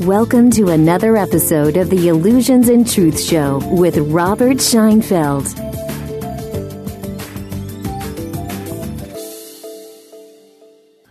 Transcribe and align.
Welcome 0.00 0.50
to 0.52 0.70
another 0.70 1.18
episode 1.18 1.76
of 1.76 1.90
the 1.90 2.08
Illusions 2.08 2.70
and 2.70 2.90
Truth 2.90 3.22
Show 3.22 3.60
with 3.70 3.98
Robert 3.98 4.56
Scheinfeld. 4.56 5.46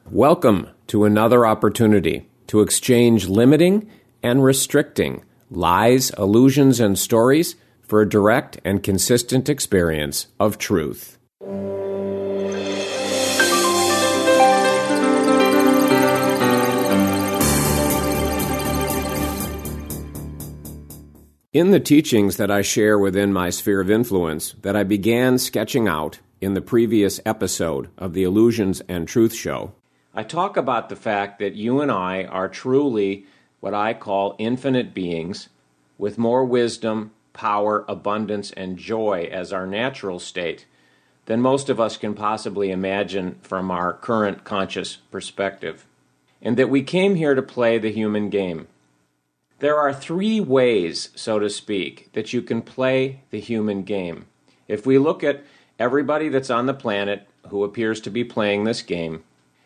Welcome 0.10 0.68
to 0.88 1.06
another 1.06 1.46
opportunity 1.46 2.28
to 2.48 2.62
exchange 2.62 3.28
limiting 3.28 3.88
and 4.24 4.44
restricting 4.44 5.24
lies, 5.52 6.10
illusions, 6.18 6.79
and 6.79 6.98
stories 6.98 7.56
for 7.84 8.02
a 8.02 8.10
direct 8.10 8.60
and 8.66 8.82
consistent 8.82 9.48
experience 9.48 10.28
of 10.40 10.58
truth. 10.58 11.20
In 21.54 21.72
the 21.72 21.82
teachings 21.82 22.38
that 22.38 22.50
I 22.50 22.62
share 22.62 22.98
within 22.98 23.34
my 23.34 23.50
sphere 23.50 23.82
of 23.82 23.91
influence, 23.91 24.55
that 24.62 24.78
I 24.78 24.84
began 24.84 25.38
sketching 25.38 25.86
out 25.86 26.20
in 26.40 26.54
the 26.54 26.62
previous 26.62 27.20
episode 27.26 27.90
of 27.98 28.14
the 28.14 28.24
Illusions 28.24 28.82
and 28.88 29.05
Truth 29.05 29.34
Show, 29.34 29.74
I 30.14 30.24
talk 30.24 30.55
about 30.55 30.88
the 30.88 30.96
fact 30.96 31.40
that 31.40 31.54
you 31.54 31.82
and 31.82 31.91
I 31.91 32.24
are 32.24 32.48
truly 32.48 33.26
what 33.60 33.74
I 33.74 33.94
call 33.94 34.38
infinite 34.40 34.94
beings 34.94 35.50
with 35.98 36.18
more 36.18 36.46
wisdom, 36.46 37.12
power, 37.34 37.84
abundance, 37.90 38.52
and 38.52 38.77
joy 38.77 39.27
as 39.30 39.52
our 39.52 39.68
natural 39.68 40.20
state 40.20 40.66
than 41.26 41.41
most 41.41 41.68
of 41.68 41.82
us 41.82 41.98
can 41.98 42.13
possibly 42.13 42.72
imagine 42.72 43.38
from 43.41 43.70
our 43.72 43.91
current 43.91 44.46
conscious 44.46 44.99
perspective. 45.12 45.86
And 46.41 46.55
that 46.55 46.70
we 46.70 46.82
came 46.82 47.16
here 47.16 47.36
to 47.36 47.41
play 47.41 47.77
the 47.77 47.91
human 47.91 48.30
game. 48.30 48.68
There 49.62 49.78
are 49.78 49.94
three 49.94 50.40
ways, 50.40 51.10
so 51.14 51.38
to 51.38 51.48
speak, 51.48 52.12
that 52.13 52.34
you 52.34 52.41
can 52.41 52.63
play 52.63 53.22
the 53.30 53.40
human 53.40 53.84
game. 53.84 54.26
If 54.68 54.88
we 54.88 54.98
look 54.98 55.24
at 55.24 55.44
everybody 55.77 56.30
that's 56.30 56.49
on 56.49 56.66
the 56.66 56.74
planet 56.74 57.27
who 57.49 57.63
appears 57.63 58.02
to 58.02 58.10
be 58.10 58.24
playing 58.24 58.63
this 58.63 58.82
game, 58.82 59.24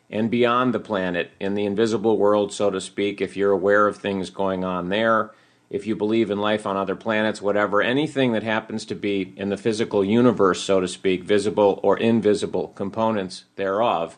and 0.09 0.30
beyond 0.30 0.73
the 0.73 0.81
planet, 0.81 1.31
in 1.39 1.53
the 1.53 1.66
invisible 1.66 2.17
world, 2.17 2.52
so 2.52 2.69
to 2.69 2.81
speak, 2.81 3.22
if 3.22 3.38
you're 3.38 3.53
aware 3.53 3.88
of 3.88 3.95
things 3.95 4.30
going 4.30 4.66
on 4.66 4.89
there, 4.89 5.31
if 5.69 5.88
you 5.88 5.95
believe 5.95 6.30
in 6.30 6.39
life 6.39 6.67
on 6.67 6.75
other 6.75 6.97
planets, 6.97 7.41
whatever, 7.41 7.81
anything 7.81 8.34
that 8.34 8.44
happens 8.44 8.84
to 8.88 8.95
be 8.95 9.34
in 9.38 9.47
the 9.47 9.56
physical 9.56 10.03
universe, 10.03 10.62
so 10.62 10.81
to 10.81 10.89
speak, 10.89 11.23
visible 11.23 11.80
or 11.84 11.97
invisible 11.97 12.67
components 12.75 13.45
thereof. 13.56 14.17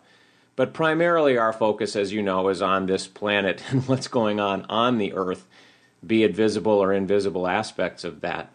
But 0.56 0.73
primarily, 0.73 1.38
our 1.38 1.54
focus, 1.54 1.96
as 1.96 2.14
you 2.14 2.23
know, 2.23 2.50
is 2.50 2.64
on 2.64 2.88
this 2.88 3.06
planet 3.06 3.62
and 3.70 3.88
what's 3.88 4.08
going 4.08 4.40
on 4.40 4.66
on 4.70 4.98
the 4.98 5.14
Earth 5.14 5.46
be 6.08 6.24
it 6.24 6.36
visible 6.36 6.74
or 6.74 6.94
invisible 6.94 7.48
aspects 7.48 8.04
of 8.04 8.22
that. 8.22 8.52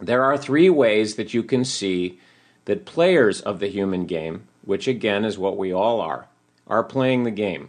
There 0.00 0.24
are 0.24 0.36
three 0.36 0.70
ways 0.70 1.16
that 1.16 1.34
you 1.34 1.42
can 1.42 1.64
see 1.64 2.18
that 2.64 2.86
players 2.86 3.40
of 3.40 3.60
the 3.60 3.68
human 3.68 4.06
game, 4.06 4.48
which 4.64 4.88
again 4.88 5.24
is 5.24 5.38
what 5.38 5.56
we 5.56 5.72
all 5.72 6.00
are, 6.00 6.26
are 6.66 6.82
playing 6.82 7.24
the 7.24 7.30
game. 7.30 7.68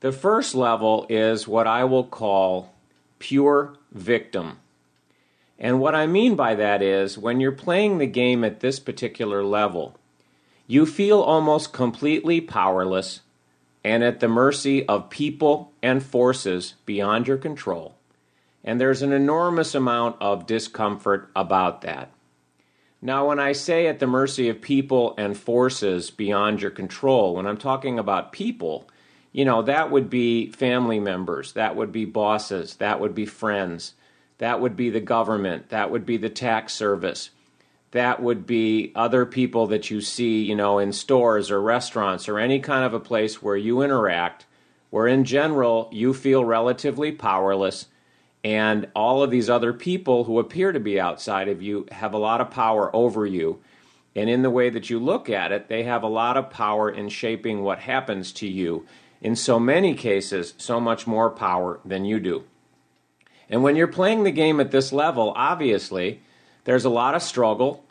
The 0.00 0.12
first 0.12 0.54
level 0.54 1.06
is 1.08 1.46
what 1.46 1.66
I 1.66 1.84
will 1.84 2.04
call 2.04 2.74
pure 3.18 3.74
victim. 3.92 4.58
And 5.58 5.78
what 5.78 5.94
I 5.94 6.06
mean 6.06 6.36
by 6.36 6.54
that 6.54 6.80
is 6.82 7.18
when 7.18 7.38
you're 7.38 7.52
playing 7.52 7.98
the 7.98 8.06
game 8.06 8.42
at 8.44 8.60
this 8.60 8.80
particular 8.80 9.44
level, 9.44 9.96
you 10.66 10.86
feel 10.86 11.20
almost 11.20 11.72
completely 11.72 12.40
powerless 12.40 13.20
and 13.84 14.04
at 14.04 14.20
the 14.20 14.28
mercy 14.28 14.86
of 14.86 15.10
people 15.10 15.72
and 15.82 16.02
forces 16.02 16.74
beyond 16.84 17.26
your 17.26 17.38
control. 17.38 17.94
And 18.62 18.80
there's 18.80 19.02
an 19.02 19.12
enormous 19.12 19.74
amount 19.74 20.16
of 20.20 20.46
discomfort 20.46 21.30
about 21.34 21.80
that. 21.82 22.10
Now, 23.02 23.28
when 23.28 23.40
I 23.40 23.52
say 23.52 23.86
at 23.86 23.98
the 23.98 24.06
mercy 24.06 24.50
of 24.50 24.60
people 24.60 25.14
and 25.16 25.36
forces 25.36 26.10
beyond 26.10 26.60
your 26.60 26.70
control, 26.70 27.34
when 27.34 27.46
I'm 27.46 27.56
talking 27.56 27.98
about 27.98 28.32
people, 28.32 28.86
you 29.32 29.46
know, 29.46 29.62
that 29.62 29.90
would 29.90 30.10
be 30.10 30.50
family 30.50 31.00
members, 31.00 31.54
that 31.54 31.76
would 31.76 31.92
be 31.92 32.04
bosses, 32.04 32.76
that 32.76 33.00
would 33.00 33.14
be 33.14 33.24
friends, 33.24 33.94
that 34.36 34.60
would 34.60 34.76
be 34.76 34.90
the 34.90 35.00
government, 35.00 35.70
that 35.70 35.90
would 35.90 36.04
be 36.04 36.18
the 36.18 36.28
tax 36.28 36.74
service, 36.74 37.30
that 37.92 38.22
would 38.22 38.46
be 38.46 38.92
other 38.94 39.26
people 39.26 39.66
that 39.68 39.90
you 39.90 40.00
see, 40.00 40.42
you 40.42 40.54
know, 40.54 40.78
in 40.78 40.92
stores 40.92 41.50
or 41.50 41.60
restaurants 41.60 42.28
or 42.28 42.38
any 42.38 42.60
kind 42.60 42.84
of 42.84 42.94
a 42.94 43.00
place 43.00 43.42
where 43.42 43.56
you 43.56 43.82
interact, 43.82 44.46
where 44.90 45.08
in 45.08 45.24
general 45.24 45.88
you 45.92 46.14
feel 46.14 46.44
relatively 46.44 47.10
powerless, 47.10 47.86
and 48.42 48.88
all 48.94 49.22
of 49.22 49.30
these 49.30 49.50
other 49.50 49.72
people 49.72 50.24
who 50.24 50.38
appear 50.38 50.72
to 50.72 50.80
be 50.80 51.00
outside 51.00 51.48
of 51.48 51.60
you 51.60 51.86
have 51.90 52.14
a 52.14 52.18
lot 52.18 52.40
of 52.40 52.50
power 52.50 52.94
over 52.94 53.26
you. 53.26 53.60
And 54.16 54.30
in 54.30 54.42
the 54.42 54.50
way 54.50 54.70
that 54.70 54.90
you 54.90 54.98
look 54.98 55.28
at 55.28 55.52
it, 55.52 55.68
they 55.68 55.82
have 55.84 56.02
a 56.02 56.08
lot 56.08 56.36
of 56.36 56.50
power 56.50 56.90
in 56.90 57.08
shaping 57.08 57.62
what 57.62 57.80
happens 57.80 58.32
to 58.34 58.48
you. 58.48 58.86
In 59.20 59.36
so 59.36 59.60
many 59.60 59.94
cases, 59.94 60.54
so 60.56 60.80
much 60.80 61.06
more 61.06 61.30
power 61.30 61.80
than 61.84 62.04
you 62.04 62.18
do. 62.18 62.44
And 63.48 63.62
when 63.62 63.76
you're 63.76 63.86
playing 63.86 64.24
the 64.24 64.30
game 64.30 64.58
at 64.58 64.70
this 64.70 64.92
level, 64.92 65.32
obviously, 65.36 66.22
there's 66.64 66.84
a 66.84 66.90
lot 66.90 67.14
of 67.14 67.22
struggle. 67.22 67.84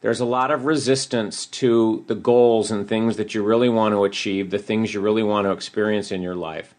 There's 0.00 0.20
a 0.20 0.24
lot 0.24 0.50
of 0.50 0.64
resistance 0.64 1.46
to 1.46 2.04
the 2.08 2.14
goals 2.14 2.70
and 2.70 2.88
things 2.88 3.16
that 3.16 3.34
you 3.34 3.42
really 3.42 3.68
want 3.68 3.94
to 3.94 4.04
achieve, 4.04 4.50
the 4.50 4.58
things 4.58 4.92
you 4.92 5.00
really 5.00 5.22
want 5.22 5.46
to 5.46 5.52
experience 5.52 6.10
in 6.10 6.22
your 6.22 6.34
life. 6.34 6.74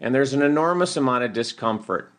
And 0.00 0.14
there's 0.14 0.32
an 0.32 0.42
enormous 0.42 0.96
amount 0.96 1.24
of 1.24 1.32
discomfort 1.32 2.12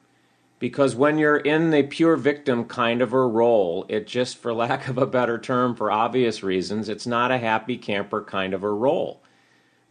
because 0.60 0.96
when 0.96 1.18
you're 1.18 1.38
in 1.38 1.72
the 1.72 1.82
pure 1.82 2.16
victim 2.16 2.66
kind 2.66 3.02
of 3.02 3.14
a 3.14 3.26
role, 3.26 3.86
it 3.90 4.06
just, 4.06 4.38
for 4.38 4.54
lack 4.54 4.88
of 4.88 4.98
a 4.98 5.08
better 5.08 5.40
term, 5.40 5.76
for 5.76 5.92
obvious 5.92 6.44
reasons, 6.44 6.88
it's 6.88 7.08
not 7.08 7.32
a 7.32 7.40
happy 7.40 7.78
camper 7.78 8.22
kind 8.22 8.54
of 8.54 8.64
a 8.64 8.70
role. 8.70 9.22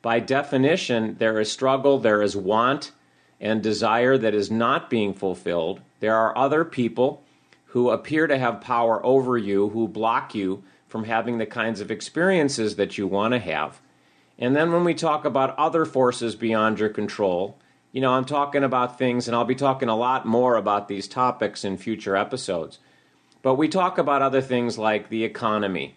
By 0.03 0.21
definition, 0.21 1.17
there 1.19 1.41
is 1.41 1.51
struggle, 1.51 1.99
there 1.99 2.23
is 2.23 2.37
want 2.37 2.93
and 3.41 3.63
desire 3.63 4.17
that 4.19 4.35
is 4.35 4.51
not 4.51 4.89
being 4.89 5.13
fulfilled. 5.13 5.81
There 5.99 6.15
are 6.15 6.37
other 6.37 6.65
people 6.65 7.23
who 7.71 7.91
appear 7.91 8.27
to 8.27 8.39
have 8.39 8.61
power 8.61 9.05
over 9.05 9.39
you, 9.39 9.69
who 9.69 9.87
block 9.87 10.35
you 10.35 10.63
from 10.89 11.05
having 11.05 11.39
the 11.39 11.47
kinds 11.47 11.81
of 11.81 11.91
experiences 11.91 12.77
that 12.77 12.99
you 12.99 13.07
want 13.07 13.33
to 13.33 13.39
have. 13.39 13.81
And 14.39 14.57
then 14.57 14.73
when 14.73 14.85
we 14.85 14.95
talk 14.95 15.25
about 15.25 15.57
other 15.57 15.85
forces 15.85 16.35
beyond 16.35 16.81
your 16.81 16.89
control, 16.89 17.57
you 17.93 18.01
know, 18.01 18.13
I'm 18.13 18.25
talking 18.25 18.65
about 18.65 18.99
things, 18.99 19.29
and 19.29 19.37
I'll 19.37 19.45
be 19.45 19.55
talking 19.55 19.89
a 19.89 19.97
lot 19.97 20.27
more 20.27 20.57
about 20.57 20.89
these 20.89 21.07
topics 21.07 21.65
in 21.65 21.77
future 21.77 22.17
episodes. 22.17 22.79
But 23.43 23.55
we 23.55 23.69
talk 23.69 23.99
about 23.99 24.23
other 24.23 24.41
things 24.41 24.77
like 24.77 25.09
the 25.09 25.25
economy, 25.25 25.95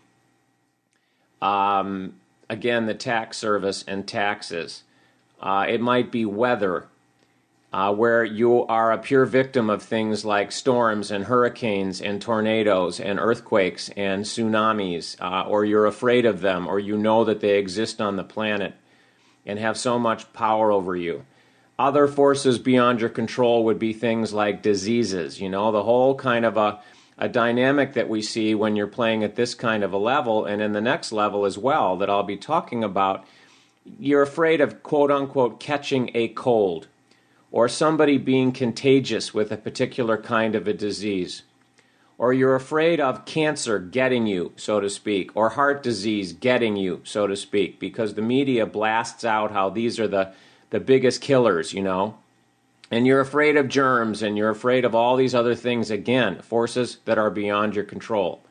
um, 1.41 2.15
again, 2.49 2.85
the 2.85 2.93
tax 2.93 3.37
service 3.37 3.83
and 3.87 4.07
taxes. 4.07 4.83
Uh, 5.41 5.65
it 5.67 5.81
might 5.81 6.11
be 6.11 6.25
weather, 6.25 6.87
uh, 7.73 7.91
where 7.91 8.23
you 8.23 8.63
are 8.67 8.91
a 8.91 8.99
pure 8.99 9.25
victim 9.25 9.67
of 9.67 9.81
things 9.81 10.23
like 10.23 10.51
storms 10.51 11.09
and 11.09 11.25
hurricanes 11.25 11.99
and 11.99 12.21
tornadoes 12.21 12.99
and 12.99 13.19
earthquakes 13.19 13.89
and 13.97 14.23
tsunamis, 14.23 15.19
uh, 15.19 15.47
or 15.47 15.65
you're 15.65 15.87
afraid 15.87 16.23
of 16.23 16.41
them, 16.41 16.67
or 16.67 16.79
you 16.79 16.95
know 16.95 17.23
that 17.23 17.39
they 17.39 17.57
exist 17.57 17.99
on 17.99 18.15
the 18.15 18.23
planet 18.23 18.75
and 19.43 19.57
have 19.57 19.75
so 19.75 19.97
much 19.97 20.31
power 20.33 20.71
over 20.71 20.95
you. 20.95 21.25
Other 21.79 22.07
forces 22.07 22.59
beyond 22.59 23.01
your 23.01 23.09
control 23.09 23.65
would 23.65 23.79
be 23.79 23.91
things 23.91 24.31
like 24.31 24.61
diseases, 24.61 25.41
you 25.41 25.49
know, 25.49 25.71
the 25.71 25.81
whole 25.81 26.13
kind 26.13 26.45
of 26.45 26.55
a, 26.55 26.79
a 27.17 27.27
dynamic 27.27 27.93
that 27.93 28.07
we 28.07 28.21
see 28.21 28.53
when 28.53 28.75
you're 28.75 28.85
playing 28.85 29.23
at 29.23 29.35
this 29.35 29.55
kind 29.55 29.83
of 29.83 29.91
a 29.91 29.97
level 29.97 30.45
and 30.45 30.61
in 30.61 30.73
the 30.73 30.79
next 30.81 31.11
level 31.11 31.43
as 31.43 31.57
well 31.57 31.97
that 31.97 32.09
I'll 32.09 32.21
be 32.21 32.37
talking 32.37 32.83
about. 32.83 33.25
You're 33.97 34.21
afraid 34.21 34.61
of 34.61 34.83
quote 34.83 35.09
unquote 35.09 35.59
catching 35.59 36.11
a 36.13 36.27
cold 36.27 36.87
or 37.53 37.69
somebody 37.69 38.17
being 38.17 38.51
contagious 38.51 39.31
with 39.31 39.51
a 39.51 39.57
particular 39.57 40.17
kind 40.17 40.55
of 40.55 40.67
a 40.67 40.73
disease, 40.73 41.43
or 42.17 42.33
you're 42.33 42.55
afraid 42.55 42.99
of 42.99 43.25
cancer 43.25 43.77
getting 43.77 44.25
you, 44.25 44.51
so 44.55 44.79
to 44.79 44.89
speak, 44.89 45.29
or 45.35 45.49
heart 45.49 45.83
disease 45.83 46.33
getting 46.33 46.75
you, 46.75 46.99
so 47.03 47.27
to 47.27 47.35
speak, 47.35 47.79
because 47.79 48.15
the 48.15 48.21
media 48.23 48.65
blasts 48.65 49.23
out 49.23 49.51
how 49.51 49.69
these 49.69 49.99
are 49.99 50.07
the, 50.07 50.33
the 50.71 50.79
biggest 50.79 51.21
killers, 51.21 51.73
you 51.73 51.83
know. 51.83 52.17
And 52.89 53.05
you're 53.05 53.21
afraid 53.21 53.55
of 53.55 53.69
germs 53.69 54.23
and 54.23 54.35
you're 54.35 54.49
afraid 54.49 54.83
of 54.83 54.95
all 54.95 55.15
these 55.15 55.35
other 55.35 55.53
things, 55.53 55.91
again, 55.91 56.41
forces 56.41 56.97
that 57.05 57.19
are 57.19 57.29
beyond 57.29 57.75
your 57.75 57.85
control. 57.85 58.43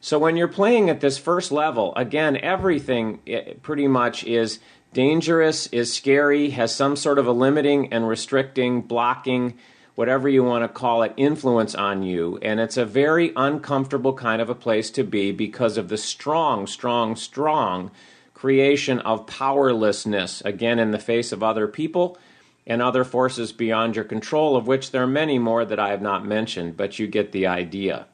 So 0.00 0.20
when 0.20 0.36
you're 0.36 0.48
playing 0.48 0.88
at 0.88 1.00
this 1.00 1.18
first 1.18 1.50
level, 1.50 1.92
again, 1.96 2.36
everything 2.36 3.20
eh, 3.26 3.54
pretty 3.60 3.88
much 3.88 4.22
is 4.22 4.60
dangerous, 4.92 5.66
is 5.68 5.92
scary, 5.92 6.50
has 6.50 6.74
some 6.74 6.96
sort 6.96 7.18
of 7.18 7.26
a 7.26 7.32
limiting 7.32 7.92
and 7.92 8.08
restricting, 8.08 8.82
blocking, 8.82 9.54
whatever 9.94 10.28
you 10.28 10.42
want 10.42 10.64
to 10.64 10.68
call 10.68 11.02
it, 11.02 11.12
influence 11.16 11.74
on 11.74 12.02
you. 12.02 12.38
And 12.42 12.60
it's 12.60 12.76
a 12.76 12.84
very 12.84 13.32
uncomfortable 13.36 14.14
kind 14.14 14.40
of 14.40 14.48
a 14.48 14.54
place 14.54 14.90
to 14.92 15.04
be 15.04 15.32
because 15.32 15.76
of 15.76 15.88
the 15.88 15.98
strong, 15.98 16.66
strong, 16.66 17.16
strong 17.16 17.90
creation 18.34 18.98
of 19.00 19.26
powerlessness, 19.26 20.40
again, 20.42 20.78
in 20.78 20.90
the 20.92 20.98
face 20.98 21.32
of 21.32 21.42
other 21.42 21.68
people 21.68 22.18
and 22.66 22.80
other 22.80 23.04
forces 23.04 23.52
beyond 23.52 23.96
your 23.96 24.04
control, 24.04 24.56
of 24.56 24.66
which 24.66 24.90
there 24.90 25.02
are 25.02 25.06
many 25.06 25.38
more 25.38 25.64
that 25.64 25.78
I 25.78 25.90
have 25.90 26.02
not 26.02 26.24
mentioned, 26.24 26.76
but 26.76 26.98
you 26.98 27.06
get 27.06 27.32
the 27.32 27.46
idea. 27.46 28.06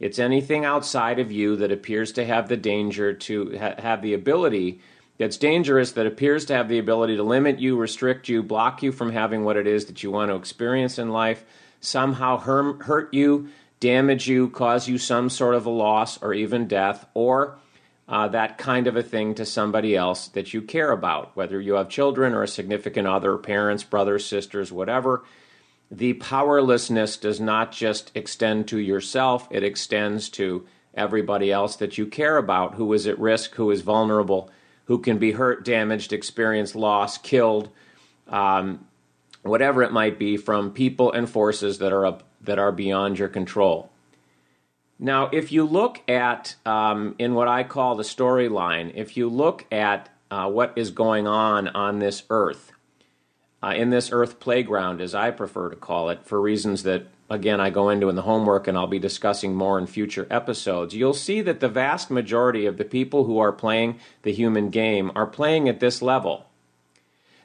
It's 0.00 0.18
anything 0.18 0.64
outside 0.64 1.18
of 1.18 1.30
you 1.30 1.56
that 1.56 1.72
appears 1.72 2.12
to 2.12 2.24
have 2.24 2.48
the 2.48 2.56
danger 2.56 3.12
to 3.12 3.58
ha- 3.58 3.74
have 3.78 4.02
the 4.02 4.14
ability 4.14 4.80
that's 5.18 5.36
dangerous, 5.36 5.92
that 5.92 6.06
appears 6.06 6.44
to 6.46 6.54
have 6.54 6.68
the 6.68 6.78
ability 6.78 7.16
to 7.16 7.22
limit 7.22 7.58
you, 7.58 7.76
restrict 7.76 8.28
you, 8.28 8.42
block 8.42 8.82
you 8.82 8.92
from 8.92 9.12
having 9.12 9.44
what 9.44 9.56
it 9.56 9.66
is 9.66 9.86
that 9.86 10.02
you 10.02 10.10
want 10.10 10.30
to 10.30 10.36
experience 10.36 10.98
in 10.98 11.10
life, 11.10 11.44
somehow 11.80 12.38
hurt 12.38 13.12
you, 13.12 13.48
damage 13.80 14.28
you, 14.28 14.48
cause 14.48 14.88
you 14.88 14.96
some 14.96 15.28
sort 15.28 15.54
of 15.54 15.66
a 15.66 15.70
loss 15.70 16.22
or 16.22 16.32
even 16.32 16.68
death, 16.68 17.06
or 17.14 17.58
uh, 18.08 18.28
that 18.28 18.58
kind 18.58 18.86
of 18.86 18.96
a 18.96 19.02
thing 19.02 19.34
to 19.34 19.44
somebody 19.44 19.94
else 19.94 20.28
that 20.28 20.54
you 20.54 20.62
care 20.62 20.90
about, 20.92 21.36
whether 21.36 21.60
you 21.60 21.74
have 21.74 21.88
children 21.88 22.32
or 22.32 22.42
a 22.42 22.48
significant 22.48 23.06
other, 23.06 23.36
parents, 23.36 23.84
brothers, 23.84 24.24
sisters, 24.24 24.72
whatever. 24.72 25.24
The 25.90 26.14
powerlessness 26.14 27.16
does 27.16 27.40
not 27.40 27.72
just 27.72 28.10
extend 28.14 28.68
to 28.68 28.78
yourself, 28.78 29.48
it 29.50 29.64
extends 29.64 30.28
to 30.30 30.66
everybody 30.94 31.52
else 31.52 31.76
that 31.76 31.98
you 31.98 32.06
care 32.06 32.38
about 32.38 32.74
who 32.74 32.92
is 32.92 33.06
at 33.06 33.18
risk, 33.18 33.54
who 33.54 33.70
is 33.70 33.82
vulnerable, 33.82 34.50
who 34.88 34.98
can 34.98 35.18
be 35.18 35.32
hurt, 35.32 35.64
damaged, 35.64 36.12
experience 36.12 36.74
loss, 36.74 37.18
killed, 37.18 37.68
um, 38.26 38.86
whatever 39.42 39.82
it 39.82 39.92
might 39.92 40.18
be 40.18 40.36
from 40.36 40.70
people 40.70 41.12
and 41.12 41.28
forces 41.28 41.78
that 41.78 41.92
are 41.92 42.06
up, 42.06 42.24
that 42.40 42.58
are 42.58 42.72
beyond 42.72 43.18
your 43.18 43.28
control. 43.28 43.90
Now, 44.98 45.28
if 45.30 45.52
you 45.52 45.64
look 45.64 46.00
at 46.08 46.56
um, 46.64 47.14
in 47.18 47.34
what 47.34 47.48
I 47.48 47.64
call 47.64 47.96
the 47.96 48.02
storyline, 48.02 48.92
if 48.94 49.16
you 49.16 49.28
look 49.28 49.66
at 49.70 50.08
uh, 50.30 50.50
what 50.50 50.72
is 50.74 50.90
going 50.90 51.26
on 51.26 51.68
on 51.68 51.98
this 51.98 52.24
earth, 52.30 52.72
uh, 53.62 53.74
in 53.76 53.90
this 53.90 54.10
earth 54.10 54.40
playground, 54.40 55.02
as 55.02 55.14
I 55.14 55.30
prefer 55.30 55.68
to 55.68 55.76
call 55.76 56.08
it, 56.08 56.24
for 56.24 56.40
reasons 56.40 56.82
that, 56.84 57.06
again, 57.30 57.60
I 57.60 57.70
go 57.70 57.88
into 57.90 58.08
in 58.08 58.16
the 58.16 58.22
homework 58.22 58.66
and 58.66 58.76
I'll 58.76 58.86
be 58.86 58.98
discussing 58.98 59.54
more 59.54 59.78
in 59.78 59.86
future 59.86 60.26
episodes, 60.30 60.94
you'll 60.94 61.14
see 61.14 61.40
that 61.42 61.60
the 61.60 61.68
vast 61.68 62.10
majority 62.10 62.66
of 62.66 62.76
the 62.76 62.84
people 62.84 63.24
who 63.24 63.38
are 63.38 63.52
playing 63.52 63.98
the 64.22 64.32
human 64.32 64.70
game 64.70 65.12
are 65.14 65.26
playing 65.26 65.68
at 65.68 65.80
this 65.80 66.02
level. 66.02 66.46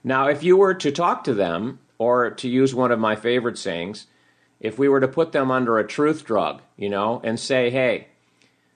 Now, 0.03 0.27
if 0.27 0.43
you 0.43 0.57
were 0.57 0.73
to 0.73 0.91
talk 0.91 1.23
to 1.25 1.33
them, 1.33 1.79
or 1.97 2.31
to 2.31 2.49
use 2.49 2.75
one 2.75 2.91
of 2.91 2.99
my 2.99 3.15
favorite 3.15 3.57
sayings, 3.57 4.07
if 4.59 4.77
we 4.77 4.89
were 4.89 4.99
to 4.99 5.07
put 5.07 5.31
them 5.31 5.51
under 5.51 5.77
a 5.77 5.87
truth 5.87 6.25
drug, 6.25 6.61
you 6.75 6.89
know, 6.89 7.21
and 7.23 7.39
say, 7.39 7.69
hey, 7.69 8.07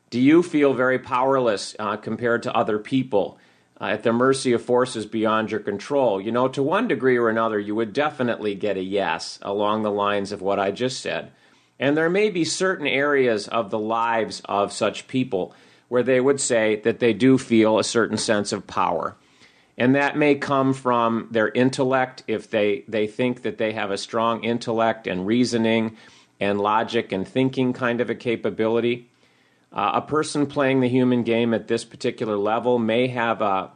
do 0.10 0.20
you 0.20 0.42
feel 0.42 0.74
very 0.74 1.00
powerless 1.00 1.76
uh, 1.80 1.98
compared 1.98 2.44
to 2.44 2.56
other 2.56 2.80
people? 2.80 3.38
Uh, 3.80 3.86
at 3.86 4.04
the 4.04 4.14
mercy 4.14 4.54
of 4.54 4.62
forces 4.62 5.06
beyond 5.06 5.52
your 5.52 5.60
control. 5.60 6.20
You 6.20 6.32
know, 6.32 6.48
to 6.50 6.64
one 6.64 6.88
degree 6.88 7.18
or 7.18 7.30
another, 7.30 7.60
you 7.60 7.76
would 7.76 7.94
definitely 7.94 8.56
get 8.56 8.78
a 8.78 8.84
yes 8.84 9.40
along 9.42 9.84
the 9.84 9.92
lines 9.92 10.32
of 10.32 10.42
what 10.42 10.60
I 10.60 10.72
just 10.72 11.00
said. 11.00 11.32
And 11.80 11.96
there 11.96 12.10
may 12.10 12.30
be 12.30 12.44
certain 12.44 12.88
areas 12.88 13.48
of 13.48 13.70
the 13.70 13.80
lives 13.80 14.42
of 14.46 14.74
such 14.74 15.08
people 15.08 15.54
where 15.90 16.04
they 16.04 16.20
would 16.20 16.42
say 16.42 16.78
that 16.78 17.00
they 17.00 17.14
do 17.14 17.38
feel 17.38 17.78
a 17.78 17.84
certain 17.84 18.18
sense 18.18 18.52
of 18.52 18.68
power. 18.68 19.16
And 19.78 19.94
that 19.96 20.18
may 20.18 20.36
come 20.36 20.74
from 20.74 21.28
their 21.30 21.50
intellect, 21.50 22.24
if 22.28 22.50
they, 22.50 22.84
they 22.88 23.06
think 23.06 23.44
that 23.44 23.60
they 23.60 23.74
have 23.74 23.92
a 23.92 23.98
strong 23.98 24.44
intellect 24.44 25.06
and 25.06 25.28
reasoning 25.28 25.98
and 26.40 26.60
logic 26.60 27.12
and 27.12 27.28
thinking 27.28 27.74
kind 27.74 28.02
of 28.02 28.10
a 28.10 28.16
capability. 28.16 29.08
Uh, 29.72 29.92
a 29.96 30.02
person 30.02 30.48
playing 30.48 30.80
the 30.80 30.88
human 30.88 31.24
game 31.24 31.54
at 31.54 31.68
this 31.68 31.84
particular 31.84 32.38
level 32.38 32.80
may 32.80 33.08
have 33.08 33.42
a, 33.42 33.70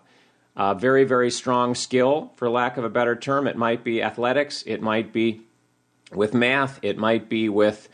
a, 0.55 0.73
very, 0.73 1.03
very 1.03 1.29
strong 1.29 1.75
skill, 1.75 2.31
for 2.35 2.49
lack 2.49 2.77
of 2.77 2.85
a 2.85 2.89
better 2.89 3.15
term. 3.15 3.47
It 3.47 3.57
might 3.57 3.83
be 3.83 4.01
athletics, 4.01 4.63
it 4.65 4.81
might 4.81 5.11
be 5.11 5.41
with 6.13 6.33
math, 6.33 6.79
it 6.81 6.97
might 6.97 7.29
be 7.29 7.49
with 7.49 7.89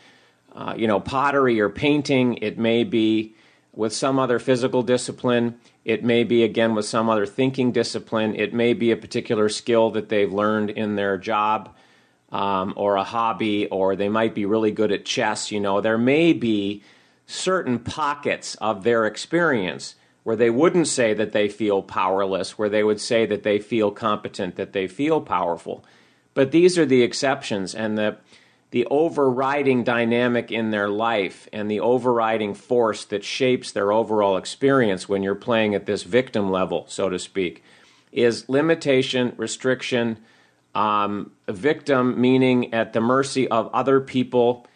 uh, 0.55 0.73
you 0.77 0.88
know 0.88 0.99
pottery 0.99 1.59
or 1.59 1.69
painting, 1.69 2.35
it 2.35 2.57
may 2.57 2.83
be 2.83 3.35
with 3.73 3.94
some 3.94 4.19
other 4.19 4.39
physical 4.39 4.83
discipline, 4.83 5.59
it 5.83 6.03
may 6.03 6.23
be 6.23 6.43
again 6.43 6.75
with 6.75 6.85
some 6.85 7.09
other 7.09 7.25
thinking 7.25 7.71
discipline, 7.71 8.35
it 8.35 8.53
may 8.53 8.73
be 8.73 8.91
a 8.91 8.97
particular 8.97 9.50
skill 9.50 9.91
that 9.91 10.09
they've 10.09 10.33
learned 10.33 10.69
in 10.69 10.95
their 10.95 11.17
job. 11.17 11.73
Um, 12.29 12.73
or 12.75 12.97
a 12.97 13.05
hobby, 13.05 13.67
or 13.67 13.95
they 13.95 14.09
might 14.09 14.35
be 14.35 14.45
really 14.45 14.71
good 14.71 14.91
at 14.91 15.05
chess. 15.05 15.50
You 15.50 15.61
know, 15.61 15.79
there 15.79 15.97
may 15.97 16.33
be 16.33 16.83
certain 17.27 17.77
pockets 17.77 18.56
of 18.56 18.83
their 18.83 19.06
experience 19.06 19.95
where 20.24 20.35
they 20.35 20.50
wouldn't 20.50 20.88
say 20.88 21.13
that 21.13 21.31
they 21.31 21.47
feel 21.47 21.81
powerless, 21.81 22.57
where 22.57 22.69
they 22.69 22.83
would 22.83 23.00
say 23.00 23.25
that 23.25 23.44
they 23.44 23.59
feel 23.59 23.91
competent, 23.91 24.56
that 24.56 24.74
they 24.74 24.88
feel 24.88 25.21
powerful. 25.21 25.85
But 26.33 26.51
these 26.51 26.77
are 26.77 26.85
the 26.85 27.03
exceptions, 27.03 27.75
and 27.75 27.97
the, 27.97 28.18
the 28.71 28.85
overriding 28.88 29.83
dynamic 29.83 30.51
in 30.51 30.71
their 30.71 30.89
life 30.89 31.47
and 31.53 31.69
the 31.69 31.79
overriding 31.79 32.53
force 32.53 33.06
that 33.06 33.24
shapes 33.24 33.71
their 33.71 33.91
overall 33.91 34.38
experience 34.38 35.07
when 35.07 35.24
you're 35.24 35.35
playing 35.35 35.75
at 35.75 35.85
this 35.85 36.03
victim 36.03 36.51
level, 36.51 36.85
so 36.89 37.09
to 37.09 37.19
speak, 37.19 37.63
is 38.12 38.50
limitation, 38.50 39.33
restriction, 39.38 40.18
um, 40.75 41.31
victim 41.47 42.19
meaning 42.19 42.74
at 42.74 42.94
the 42.94 43.01
mercy 43.01 43.47
of 43.47 43.69
other 43.74 44.00
people 44.00 44.68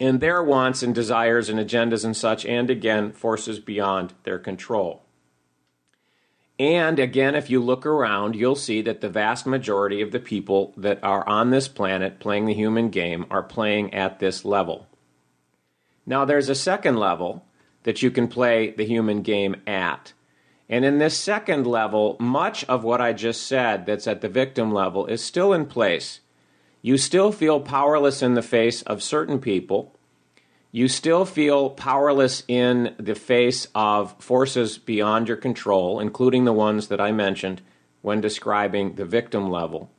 and 0.00 0.20
their 0.20 0.42
wants 0.42 0.82
and 0.82 0.94
desires 0.94 1.50
and 1.50 1.60
agendas 1.60 2.04
and 2.04 2.16
such, 2.16 2.46
and 2.46 2.70
again, 2.70 3.12
forces 3.12 3.60
beyond 3.60 4.14
their 4.24 4.38
control. 4.38 5.02
And 6.58 6.98
again, 6.98 7.34
if 7.34 7.48
you 7.48 7.60
look 7.60 7.86
around, 7.86 8.34
you'll 8.34 8.56
see 8.56 8.82
that 8.82 9.02
the 9.02 9.08
vast 9.08 9.46
majority 9.46 10.02
of 10.02 10.10
the 10.10 10.20
people 10.20 10.74
that 10.76 11.02
are 11.02 11.26
on 11.28 11.50
this 11.50 11.68
planet 11.68 12.18
playing 12.18 12.46
the 12.46 12.54
human 12.54 12.90
game 12.90 13.26
are 13.30 13.42
playing 13.42 13.94
at 13.94 14.18
this 14.18 14.44
level. 14.44 14.86
Now, 16.06 16.24
there's 16.24 16.48
a 16.48 16.54
second 16.54 16.96
level 16.96 17.46
that 17.84 18.02
you 18.02 18.10
can 18.10 18.28
play 18.28 18.70
the 18.70 18.84
human 18.84 19.22
game 19.22 19.56
at. 19.66 20.12
And 20.68 20.84
in 20.84 20.98
this 20.98 21.16
second 21.16 21.66
level, 21.66 22.16
much 22.20 22.64
of 22.64 22.84
what 22.84 23.00
I 23.00 23.12
just 23.12 23.46
said 23.46 23.86
that's 23.86 24.06
at 24.06 24.20
the 24.20 24.28
victim 24.28 24.72
level 24.72 25.06
is 25.06 25.22
still 25.22 25.52
in 25.52 25.66
place. 25.66 26.20
You 26.82 26.96
still 26.96 27.32
feel 27.32 27.60
powerless 27.60 28.22
in 28.22 28.34
the 28.34 28.42
face 28.42 28.82
of 28.82 29.02
certain 29.02 29.38
people. 29.38 29.94
You 30.72 30.88
still 30.88 31.24
feel 31.24 31.70
powerless 31.70 32.44
in 32.46 32.94
the 32.98 33.14
face 33.14 33.66
of 33.74 34.14
forces 34.22 34.78
beyond 34.78 35.28
your 35.28 35.36
control, 35.36 36.00
including 36.00 36.44
the 36.44 36.52
ones 36.52 36.88
that 36.88 37.00
I 37.00 37.12
mentioned 37.12 37.60
when 38.02 38.20
describing 38.20 38.94
the 38.94 39.04
victim 39.04 39.50
level. 39.50 39.90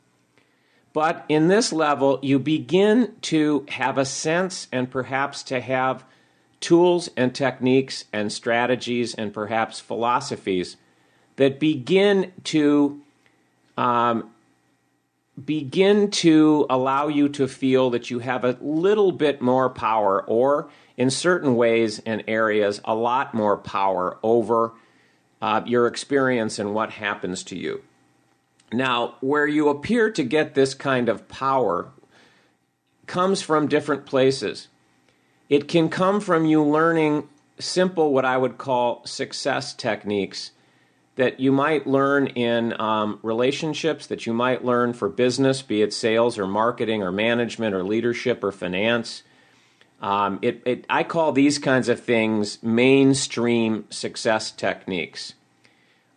But 0.94 1.26
in 1.30 1.48
this 1.48 1.72
level, 1.72 2.20
you 2.22 2.40
begin 2.40 3.14
to 3.24 3.66
have 3.70 3.98
a 3.98 4.06
sense 4.06 4.68
and 4.72 4.90
perhaps 4.90 5.44
to 5.44 5.62
have 5.62 6.04
tools 6.60 7.10
and 7.16 7.34
techniques 7.34 8.06
and 8.12 8.32
strategies 8.32 9.14
and 9.14 9.34
perhaps 9.34 9.80
philosophies 9.80 10.78
that 11.38 11.60
begin 11.60 12.32
to 12.46 13.02
um, 13.78 14.32
begin 15.44 16.12
to 16.12 16.66
allow 16.70 17.08
you 17.08 17.30
to 17.30 17.48
feel 17.48 17.90
that 17.92 18.10
you 18.10 18.20
have 18.20 18.44
a 18.44 18.58
little 18.62 19.12
bit 19.12 19.42
more 19.42 19.70
power, 19.70 20.24
or 20.24 20.70
in 20.98 21.10
certain 21.10 21.56
ways 21.56 22.00
and 22.06 22.24
areas, 22.28 22.82
a 22.86 22.94
lot 22.94 23.34
more 23.34 23.58
power 23.58 24.18
over 24.24 24.74
uh, 25.42 25.62
your 25.66 25.88
experience 25.88 26.60
and 26.60 26.74
what 26.74 26.92
happens 26.92 27.44
to 27.44 27.58
you. 27.58 27.82
Now, 28.72 29.16
where 29.20 29.48
you 29.48 29.70
appear 29.70 30.12
to 30.12 30.24
get 30.24 30.54
this 30.54 30.74
kind 30.74 31.10
of 31.10 31.28
power 31.28 31.90
comes 33.08 33.42
from 33.42 33.68
different 33.68 34.06
places. 34.06 34.68
It 35.50 35.68
can 35.68 35.90
come 35.90 36.22
from 36.22 36.46
you 36.46 36.64
learning 36.64 37.28
simple, 37.60 38.14
what 38.14 38.26
I 38.26 38.38
would 38.38 38.58
call 38.58 39.06
success 39.06 39.74
techniques 39.74 40.52
that 41.16 41.40
you 41.40 41.52
might 41.52 41.86
learn 41.86 42.28
in 42.28 42.80
um, 42.80 43.20
relationships, 43.22 44.08
that 44.08 44.26
you 44.26 44.34
might 44.34 44.64
learn 44.64 44.94
for 44.94 45.10
business, 45.10 45.62
be 45.62 45.82
it 45.82 45.94
sales 45.94 46.38
or 46.38 46.48
marketing 46.48 47.04
or 47.04 47.12
management 47.12 47.76
or 47.76 47.84
leadership 47.84 48.44
or 48.44 48.52
finance. 48.52 49.24
Um, 50.02 50.40
it, 50.42 50.62
it, 50.66 50.86
I 50.90 51.04
call 51.04 51.32
these 51.32 51.60
kinds 51.60 51.90
of 51.90 52.00
things 52.00 52.64
mainstream 52.64 53.86
success 53.90 54.50
techniques, 54.50 55.36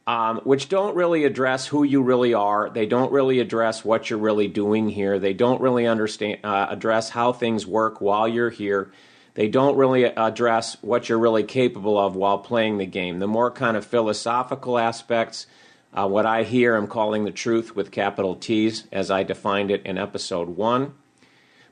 um, 0.06 0.40
which 0.44 0.68
don't 0.68 0.96
really 0.96 1.24
address 1.24 1.66
who 1.66 1.82
you 1.82 2.00
really 2.00 2.32
are. 2.32 2.70
They 2.70 2.86
don't 2.86 3.12
really 3.12 3.40
address 3.40 3.84
what 3.84 4.08
you're 4.08 4.18
really 4.18 4.48
doing 4.48 4.88
here. 4.88 5.18
They 5.18 5.34
don't 5.34 5.60
really 5.60 5.86
understand 5.86 6.38
uh, 6.44 6.68
address 6.70 7.10
how 7.10 7.32
things 7.32 7.66
work 7.66 8.00
while 8.00 8.26
you're 8.26 8.50
here. 8.50 8.90
They 9.34 9.48
don't 9.48 9.76
really 9.76 10.04
address 10.04 10.76
what 10.80 11.08
you're 11.08 11.18
really 11.18 11.42
capable 11.42 11.98
of 11.98 12.14
while 12.14 12.38
playing 12.38 12.78
the 12.78 12.86
game. 12.86 13.18
The 13.18 13.26
more 13.26 13.50
kind 13.50 13.76
of 13.76 13.84
philosophical 13.84 14.78
aspects, 14.78 15.46
uh, 15.92 16.08
what 16.08 16.24
I 16.24 16.44
hear, 16.44 16.76
I'm 16.76 16.86
calling 16.86 17.24
the 17.24 17.32
truth 17.32 17.74
with 17.74 17.90
capital 17.90 18.36
T's, 18.36 18.84
as 18.92 19.10
I 19.10 19.24
defined 19.24 19.70
it 19.70 19.84
in 19.84 19.98
episode 19.98 20.50
one. 20.50 20.94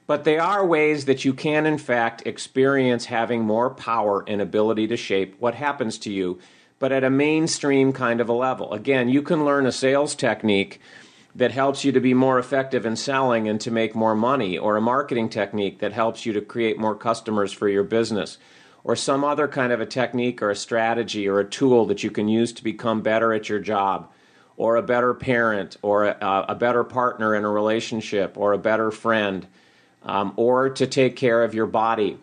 But 0.09 0.25
they 0.25 0.38
are 0.38 0.66
ways 0.66 1.04
that 1.04 1.25
you 1.25 1.33
can, 1.33 1.64
in 1.64 1.78
fact, 1.78 2.26
experience 2.26 3.07
having 3.07 3.42
more 3.42 3.71
power 3.71 4.25
and 4.26 4.40
ability 4.40 4.88
to 4.88 4.97
shape 4.97 5.37
what 5.38 5.54
happens 5.54 5.99
to 5.99 6.12
you, 6.12 6.40
but 6.81 6.90
at 6.90 7.04
a 7.04 7.11
mainstream 7.11 7.92
kind 7.92 8.21
of 8.21 8.28
a 8.28 8.33
level. 8.33 8.73
Again, 8.73 9.09
you 9.09 9.23
can 9.23 9.45
learn 9.45 9.66
a 9.66 9.73
sales 9.73 10.16
technique 10.16 10.81
that 11.35 11.51
helps 11.51 11.85
you 11.85 11.93
to 11.93 12.01
be 12.01 12.12
more 12.12 12.39
effective 12.39 12.85
in 12.85 12.97
selling 12.97 13.49
and 13.49 13.61
to 13.61 13.71
make 13.71 13.95
more 13.95 14.15
money, 14.15 14.59
or 14.59 14.77
a 14.77 14.81
marketing 14.83 15.29
technique 15.29 15.79
that 15.79 15.93
helps 15.93 16.27
you 16.27 16.33
to 16.33 16.41
create 16.41 16.79
more 16.79 16.95
customers 16.95 17.53
for 17.53 17.69
your 17.69 17.85
business, 17.85 18.39
or 18.85 18.95
some 18.95 19.25
other 19.25 19.49
kind 19.49 19.73
of 19.73 19.81
a 19.81 19.87
technique 19.87 20.43
or 20.43 20.51
a 20.51 20.57
strategy 20.57 21.29
or 21.29 21.41
a 21.41 21.45
tool 21.49 21.87
that 21.87 22.03
you 22.03 22.11
can 22.11 22.29
use 22.29 22.53
to 22.53 22.62
become 22.62 23.01
better 23.01 23.33
at 23.33 23.49
your 23.49 23.61
job, 23.61 24.11
or 24.59 24.77
a 24.77 24.83
better 24.83 25.15
parent, 25.15 25.77
or 25.81 26.05
a, 26.05 26.45
a 26.49 26.55
better 26.55 26.85
partner 26.85 27.35
in 27.35 27.45
a 27.45 27.51
relationship, 27.51 28.37
or 28.37 28.53
a 28.53 28.59
better 28.59 28.91
friend, 28.91 29.47
um, 30.03 30.35
or 30.37 30.69
to 30.69 30.87
take 30.87 31.17
care 31.17 31.43
of 31.43 31.55
your 31.55 31.67
body 31.67 32.19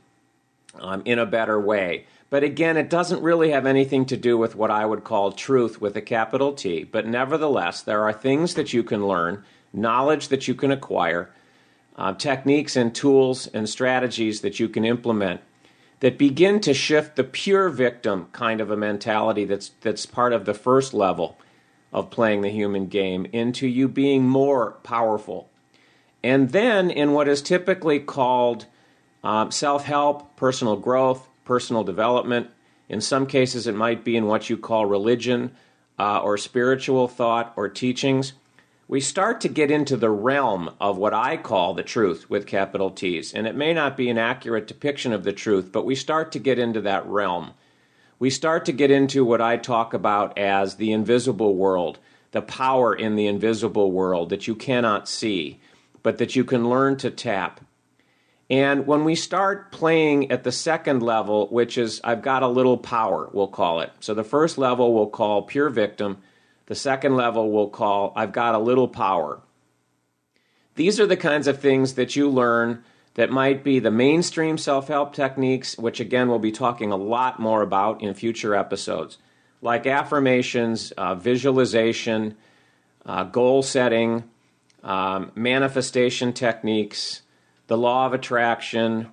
um, 0.79 1.01
in 1.05 1.17
a 1.17 1.25
better 1.25 1.59
way. 1.59 2.05
But 2.29 2.43
again, 2.43 2.77
it 2.77 2.89
doesn't 2.89 3.23
really 3.23 3.51
have 3.51 3.65
anything 3.65 4.05
to 4.05 4.17
do 4.17 4.37
with 4.37 4.55
what 4.55 4.69
I 4.69 4.85
would 4.85 5.03
call 5.03 5.31
truth 5.31 5.81
with 5.81 5.95
a 5.97 6.01
capital 6.01 6.53
T. 6.53 6.83
But 6.83 7.07
nevertheless, 7.07 7.81
there 7.81 8.03
are 8.03 8.13
things 8.13 8.53
that 8.53 8.71
you 8.71 8.83
can 8.83 9.07
learn, 9.07 9.43
knowledge 9.73 10.27
that 10.27 10.47
you 10.47 10.53
can 10.53 10.71
acquire, 10.71 11.31
uh, 11.95 12.13
techniques 12.13 12.75
and 12.75 12.93
tools 12.93 13.47
and 13.47 13.67
strategies 13.67 14.41
that 14.41 14.59
you 14.59 14.69
can 14.69 14.85
implement 14.85 15.41
that 15.99 16.17
begin 16.17 16.59
to 16.61 16.73
shift 16.73 17.15
the 17.15 17.23
pure 17.23 17.69
victim 17.69 18.27
kind 18.31 18.61
of 18.61 18.71
a 18.71 18.77
mentality 18.77 19.43
that's, 19.43 19.71
that's 19.81 20.05
part 20.05 20.31
of 20.31 20.45
the 20.45 20.53
first 20.53 20.93
level 20.93 21.37
of 21.91 22.09
playing 22.09 22.41
the 22.41 22.49
human 22.49 22.87
game 22.87 23.25
into 23.33 23.67
you 23.67 23.87
being 23.87 24.23
more 24.23 24.71
powerful. 24.83 25.49
And 26.23 26.51
then 26.51 26.89
in 26.89 27.13
what 27.13 27.27
is 27.27 27.41
typically 27.41 27.99
called 27.99 28.65
um, 29.23 29.51
self 29.51 29.85
help, 29.85 30.35
personal 30.37 30.77
growth, 30.77 31.28
personal 31.49 31.83
development. 31.83 32.47
In 32.89 33.01
some 33.01 33.25
cases, 33.25 33.65
it 33.65 33.73
might 33.73 34.03
be 34.03 34.15
in 34.15 34.27
what 34.27 34.51
you 34.51 34.55
call 34.55 34.85
religion 34.85 35.49
uh, 35.97 36.19
or 36.19 36.37
spiritual 36.37 37.07
thought 37.07 37.53
or 37.55 37.67
teachings. 37.67 38.33
We 38.87 39.01
start 39.01 39.41
to 39.41 39.49
get 39.49 39.71
into 39.71 39.97
the 39.97 40.11
realm 40.11 40.69
of 40.79 40.99
what 40.99 41.15
I 41.15 41.37
call 41.37 41.73
the 41.73 41.81
truth 41.81 42.29
with 42.29 42.45
capital 42.45 42.91
T's. 42.91 43.33
And 43.33 43.47
it 43.47 43.55
may 43.55 43.73
not 43.73 43.97
be 43.97 44.09
an 44.09 44.19
accurate 44.19 44.67
depiction 44.67 45.11
of 45.11 45.23
the 45.23 45.33
truth, 45.33 45.71
but 45.71 45.87
we 45.87 45.95
start 45.95 46.31
to 46.33 46.39
get 46.39 46.59
into 46.59 46.81
that 46.81 47.03
realm. 47.07 47.55
We 48.19 48.29
start 48.29 48.63
to 48.65 48.71
get 48.71 48.91
into 48.91 49.25
what 49.25 49.41
I 49.41 49.57
talk 49.57 49.95
about 49.95 50.37
as 50.37 50.75
the 50.75 50.91
invisible 50.91 51.55
world, 51.55 51.97
the 52.29 52.43
power 52.43 52.93
in 52.93 53.15
the 53.15 53.25
invisible 53.25 53.91
world 53.91 54.29
that 54.29 54.45
you 54.47 54.53
cannot 54.53 55.09
see, 55.09 55.59
but 56.03 56.19
that 56.19 56.35
you 56.35 56.43
can 56.43 56.69
learn 56.69 56.97
to 56.97 57.09
tap. 57.09 57.61
And 58.49 58.87
when 58.87 59.03
we 59.03 59.13
start 59.13 59.71
playing 59.71 60.31
at 60.31 60.43
the 60.43 60.51
second 60.51 61.03
level, 61.03 61.47
which 61.49 61.77
is 61.77 62.01
I've 62.03 62.23
got 62.23 62.41
a 62.41 62.47
little 62.47 62.77
power, 62.77 63.29
we'll 63.31 63.47
call 63.47 63.81
it. 63.81 63.91
So 63.99 64.13
the 64.13 64.23
first 64.23 64.57
level 64.57 64.93
we'll 64.93 65.07
call 65.07 65.43
pure 65.43 65.69
victim. 65.69 66.17
The 66.65 66.75
second 66.75 67.15
level 67.15 67.51
we'll 67.51 67.69
call 67.69 68.11
I've 68.15 68.31
got 68.31 68.55
a 68.55 68.59
little 68.59 68.87
power. 68.87 69.41
These 70.75 70.99
are 70.99 71.05
the 71.05 71.17
kinds 71.17 71.47
of 71.47 71.59
things 71.59 71.93
that 71.93 72.15
you 72.15 72.29
learn 72.29 72.83
that 73.15 73.29
might 73.29 73.63
be 73.63 73.79
the 73.79 73.91
mainstream 73.91 74.57
self 74.57 74.87
help 74.87 75.13
techniques, 75.13 75.77
which 75.77 75.99
again 75.99 76.27
we'll 76.27 76.39
be 76.39 76.51
talking 76.51 76.91
a 76.91 76.97
lot 76.97 77.39
more 77.39 77.61
about 77.61 78.01
in 78.01 78.13
future 78.15 78.55
episodes, 78.55 79.19
like 79.61 79.85
affirmations, 79.85 80.91
uh, 80.93 81.13
visualization, 81.13 82.35
uh, 83.05 83.25
goal 83.25 83.61
setting, 83.61 84.23
um, 84.83 85.31
manifestation 85.35 86.33
techniques 86.33 87.21
the 87.69 87.77
law 87.77 88.07
of 88.07 88.13
attraction, 88.13 89.07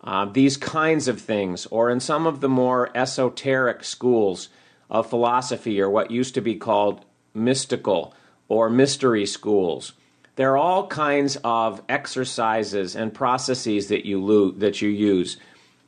uh, 0.00 0.24
these 0.24 0.56
kinds 0.56 1.08
of 1.08 1.20
things, 1.20 1.66
or 1.66 1.90
in 1.90 2.00
some 2.00 2.26
of 2.26 2.40
the 2.40 2.48
more 2.48 2.90
esoteric 2.96 3.84
schools 3.84 4.48
of 4.90 5.08
philosophy, 5.08 5.78
or 5.78 5.90
what 5.90 6.10
used 6.10 6.34
to 6.34 6.40
be 6.40 6.54
called 6.54 7.04
mystical 7.34 8.14
or 8.48 8.70
mystery 8.70 9.26
schools. 9.26 9.92
There 10.36 10.52
are 10.52 10.56
all 10.56 10.86
kinds 10.86 11.36
of 11.44 11.82
exercises 11.86 12.96
and 12.96 13.12
processes 13.12 13.88
that 13.88 14.06
you 14.06 14.52
that 14.52 14.80
you 14.80 14.88
use, 14.88 15.36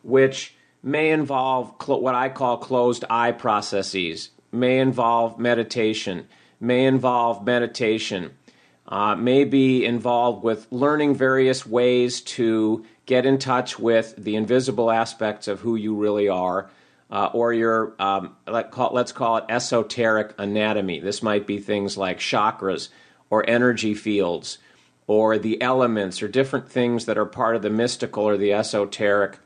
which 0.03 0.55
may 0.83 1.11
involve 1.11 1.75
cl- 1.83 2.03
what 2.03 2.15
I 2.15 2.29
call 2.29 2.59
closed 2.59 3.07
eye 3.09 3.33
processes, 3.33 4.29
may 4.53 4.79
involve 4.79 5.39
meditation, 5.39 6.27
may 6.61 6.85
involve 6.85 7.47
meditation 7.47 8.33
uh, 8.89 9.15
may 9.15 9.45
be 9.45 9.85
involved 9.85 10.43
with 10.43 10.67
learning 10.71 11.15
various 11.15 11.67
ways 11.67 12.21
to 12.21 12.85
get 13.07 13.27
in 13.27 13.39
touch 13.39 13.79
with 13.79 14.15
the 14.17 14.37
invisible 14.37 14.91
aspects 14.91 15.49
of 15.49 15.61
who 15.61 15.77
you 15.77 15.95
really 15.95 16.29
are, 16.29 16.71
uh, 17.11 17.31
or 17.33 17.53
your, 17.53 17.95
um, 17.99 18.35
let 18.47 18.71
call, 18.71 18.91
let's 18.93 19.13
call 19.13 19.37
it 19.37 19.45
esoteric 19.49 20.35
anatomy. 20.39 21.01
This 21.01 21.23
might 21.23 21.47
be 21.47 21.59
things 21.59 21.97
like 21.97 22.19
chakras 22.19 22.89
or 23.31 23.49
energy 23.49 23.95
fields 23.95 24.59
or 25.07 25.39
the 25.39 25.61
elements 25.61 26.23
or 26.23 26.29
different 26.29 26.69
things 26.69 27.05
that 27.05 27.19
are 27.19 27.27
part 27.27 27.57
of 27.57 27.63
the 27.63 27.71
mystical 27.71 28.25
or 28.25 28.37
the 28.37 28.53
esoteric 28.53 29.39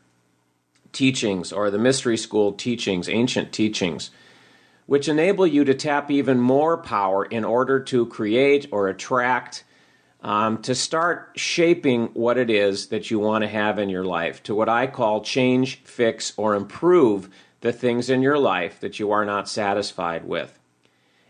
teachings 0.93 1.53
or 1.53 1.71
the 1.71 1.79
mystery 1.79 2.17
school 2.17 2.53
teachings, 2.53 3.09
ancient 3.09 3.53
teachings 3.53 4.11
which 4.89 5.07
enable 5.07 5.47
you 5.47 5.65
to 5.65 5.75
tap 5.75 6.11
even 6.11 6.41
more 6.41 6.79
power 6.79 7.23
in 7.23 7.45
order 7.45 7.79
to 7.79 8.07
create 8.07 8.67
or 8.73 8.89
attract, 8.89 9.63
um, 10.23 10.63
to 10.63 10.75
start 10.75 11.31
shaping 11.37 12.07
what 12.15 12.39
it 12.39 12.49
is 12.49 12.87
that 12.87 13.11
you 13.11 13.19
want 13.19 13.43
to 13.43 13.49
have 13.49 13.79
in 13.79 13.91
your 13.91 14.07
life, 14.07 14.43
to 14.43 14.55
what 14.55 14.71
I 14.71 14.87
call 14.87 15.21
change, 15.21 15.83
fix, 15.85 16.33
or 16.39 16.55
improve 16.55 17.29
the 17.61 17.71
things 17.71 18.09
in 18.09 18.23
your 18.23 18.39
life 18.39 18.81
that 18.81 18.99
you 18.99 19.11
are 19.11 19.27
not 19.27 19.47
satisfied 19.47 20.25
with. 20.25 20.59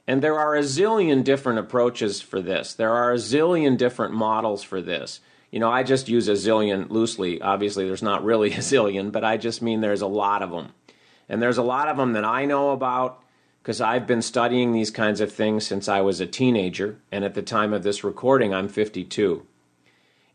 And 0.07 0.23
there 0.23 0.39
are 0.39 0.55
a 0.55 0.63
zillion 0.63 1.25
different 1.25 1.59
approaches 1.59 2.21
for 2.23 2.41
this. 2.41 2.75
There 2.75 2.95
are 2.95 3.11
a 3.11 3.17
zillion 3.17 3.77
different 3.77 4.15
models 4.15 4.63
for 4.63 4.81
this. 4.81 5.19
You 5.51 5.59
know, 5.59 5.69
I 5.69 5.83
just 5.83 6.09
use 6.09 6.29
a 6.29 6.35
zillion 6.35 6.91
loosely. 6.91 7.43
Obviously, 7.43 7.89
there's 7.89 8.05
not 8.05 8.23
really 8.23 8.53
a 8.53 8.59
zillion, 8.59 9.11
but 9.11 9.25
I 9.25 9.37
just 9.37 9.63
mean 9.63 9.81
there's 9.81 10.01
a 10.01 10.07
lot 10.07 10.45
of 10.45 10.53
them. 10.53 10.69
And 11.29 11.43
there's 11.43 11.59
a 11.59 11.63
lot 11.65 11.89
of 11.89 11.97
them 11.97 12.13
that 12.13 12.25
I 12.25 12.45
know 12.45 12.71
about 12.71 13.25
because 13.63 13.81
I've 13.81 14.07
been 14.07 14.23
studying 14.23 14.73
these 14.73 14.91
kinds 14.91 15.21
of 15.21 15.33
things 15.33 15.67
since 15.67 15.89
I 15.89 16.01
was 16.01 16.21
a 16.21 16.27
teenager, 16.27 16.99
and 17.13 17.25
at 17.25 17.35
the 17.35 17.43
time 17.43 17.73
of 17.73 17.83
this 17.83 18.05
recording, 18.05 18.55
I'm 18.55 18.69
52. 18.69 19.47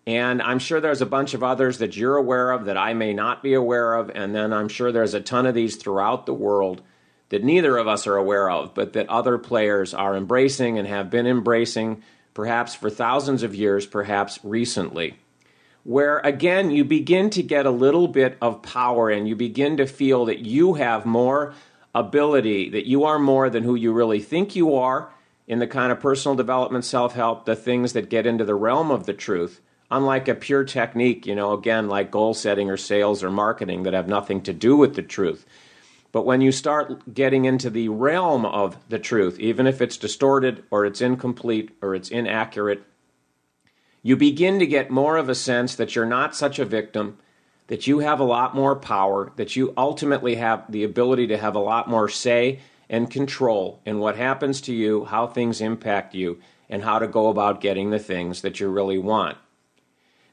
And 0.05 0.41
I'm 0.41 0.59
sure 0.59 0.81
there's 0.81 1.01
a 1.01 1.05
bunch 1.05 1.33
of 1.33 1.43
others 1.43 1.77
that 1.77 1.95
you're 1.95 2.17
aware 2.17 2.51
of 2.51 2.65
that 2.65 2.77
I 2.77 2.93
may 2.93 3.13
not 3.13 3.41
be 3.41 3.53
aware 3.53 3.93
of, 3.95 4.11
and 4.13 4.35
then 4.35 4.51
I'm 4.51 4.67
sure 4.67 4.91
there's 4.91 5.13
a 5.13 5.21
ton 5.21 5.45
of 5.45 5.55
these 5.55 5.77
throughout 5.77 6.25
the 6.25 6.33
world 6.33 6.81
that 7.29 7.43
neither 7.43 7.77
of 7.77 7.87
us 7.87 8.05
are 8.05 8.17
aware 8.17 8.49
of, 8.49 8.75
but 8.75 8.93
that 8.93 9.09
other 9.09 9.37
players 9.37 9.93
are 9.93 10.15
embracing 10.15 10.77
and 10.77 10.87
have 10.87 11.09
been 11.09 11.25
embracing, 11.25 12.03
perhaps 12.33 12.75
for 12.75 12.89
thousands 12.89 13.43
of 13.43 13.55
years, 13.55 13.87
perhaps 13.87 14.39
recently. 14.43 15.15
Where 15.83 16.19
again, 16.19 16.69
you 16.69 16.85
begin 16.85 17.29
to 17.31 17.43
get 17.43 17.65
a 17.65 17.71
little 17.71 18.07
bit 18.07 18.37
of 18.41 18.61
power 18.61 19.09
and 19.09 19.27
you 19.27 19.35
begin 19.35 19.77
to 19.77 19.87
feel 19.87 20.25
that 20.25 20.39
you 20.39 20.75
have 20.75 21.05
more 21.05 21.55
ability 21.93 22.69
that 22.69 22.87
you 22.87 23.03
are 23.03 23.19
more 23.19 23.49
than 23.49 23.63
who 23.63 23.75
you 23.75 23.91
really 23.93 24.19
think 24.19 24.55
you 24.55 24.75
are 24.75 25.11
in 25.47 25.59
the 25.59 25.67
kind 25.67 25.91
of 25.91 25.99
personal 25.99 26.35
development, 26.35 26.85
self 26.85 27.13
help, 27.13 27.45
the 27.45 27.55
things 27.55 27.93
that 27.93 28.09
get 28.09 28.25
into 28.25 28.45
the 28.45 28.55
realm 28.55 28.91
of 28.91 29.05
the 29.05 29.13
truth, 29.13 29.61
unlike 29.91 30.27
a 30.27 30.35
pure 30.35 30.63
technique, 30.63 31.25
you 31.25 31.35
know, 31.35 31.53
again, 31.53 31.87
like 31.87 32.11
goal 32.11 32.33
setting 32.33 32.69
or 32.69 32.77
sales 32.77 33.23
or 33.23 33.29
marketing 33.29 33.83
that 33.83 33.93
have 33.93 34.07
nothing 34.07 34.41
to 34.41 34.53
do 34.53 34.75
with 34.75 34.95
the 34.95 35.03
truth. 35.03 35.45
But 36.11 36.25
when 36.25 36.41
you 36.41 36.51
start 36.51 37.13
getting 37.13 37.45
into 37.45 37.69
the 37.69 37.89
realm 37.89 38.45
of 38.45 38.77
the 38.87 38.99
truth, 38.99 39.39
even 39.39 39.65
if 39.65 39.81
it's 39.81 39.97
distorted 39.97 40.63
or 40.69 40.85
it's 40.85 41.01
incomplete 41.01 41.75
or 41.81 41.95
it's 41.95 42.09
inaccurate, 42.09 42.83
you 44.03 44.15
begin 44.15 44.59
to 44.59 44.67
get 44.67 44.91
more 44.91 45.17
of 45.17 45.27
a 45.27 45.35
sense 45.35 45.75
that 45.75 45.95
you're 45.95 46.05
not 46.05 46.35
such 46.35 46.59
a 46.59 46.65
victim, 46.65 47.17
that 47.67 47.87
you 47.87 47.99
have 47.99 48.19
a 48.19 48.25
lot 48.25 48.55
more 48.55 48.75
power, 48.75 49.31
that 49.35 49.55
you 49.55 49.73
ultimately 49.77 50.35
have 50.35 50.69
the 50.69 50.83
ability 50.83 51.27
to 51.27 51.37
have 51.37 51.55
a 51.55 51.59
lot 51.59 51.89
more 51.89 52.09
say 52.09 52.59
and 52.89 53.09
control 53.09 53.81
in 53.85 53.99
what 53.99 54.17
happens 54.17 54.61
to 54.61 54.73
you, 54.73 55.05
how 55.05 55.25
things 55.25 55.61
impact 55.61 56.13
you, 56.13 56.39
and 56.69 56.83
how 56.83 56.99
to 56.99 57.07
go 57.07 57.29
about 57.29 57.61
getting 57.61 57.89
the 57.89 57.99
things 57.99 58.41
that 58.41 58.59
you 58.59 58.67
really 58.67 58.97
want. 58.97 59.37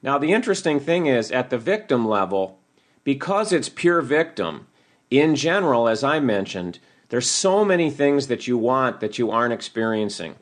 Now, 0.02 0.18
the 0.18 0.32
interesting 0.32 0.80
thing 0.80 1.06
is 1.06 1.30
at 1.30 1.50
the 1.50 1.58
victim 1.58 2.06
level, 2.08 2.58
because 3.04 3.52
it's 3.52 3.68
pure 3.68 4.02
victim, 4.02 4.66
in 5.10 5.36
general, 5.36 5.88
as 5.88 6.02
I 6.02 6.20
mentioned, 6.20 6.78
there's 7.08 7.28
so 7.28 7.64
many 7.64 7.90
things 7.90 8.28
that 8.28 8.46
you 8.46 8.56
want 8.56 9.00
that 9.00 9.18
you 9.18 9.30
aren't 9.30 9.52
experiencing. 9.52 10.36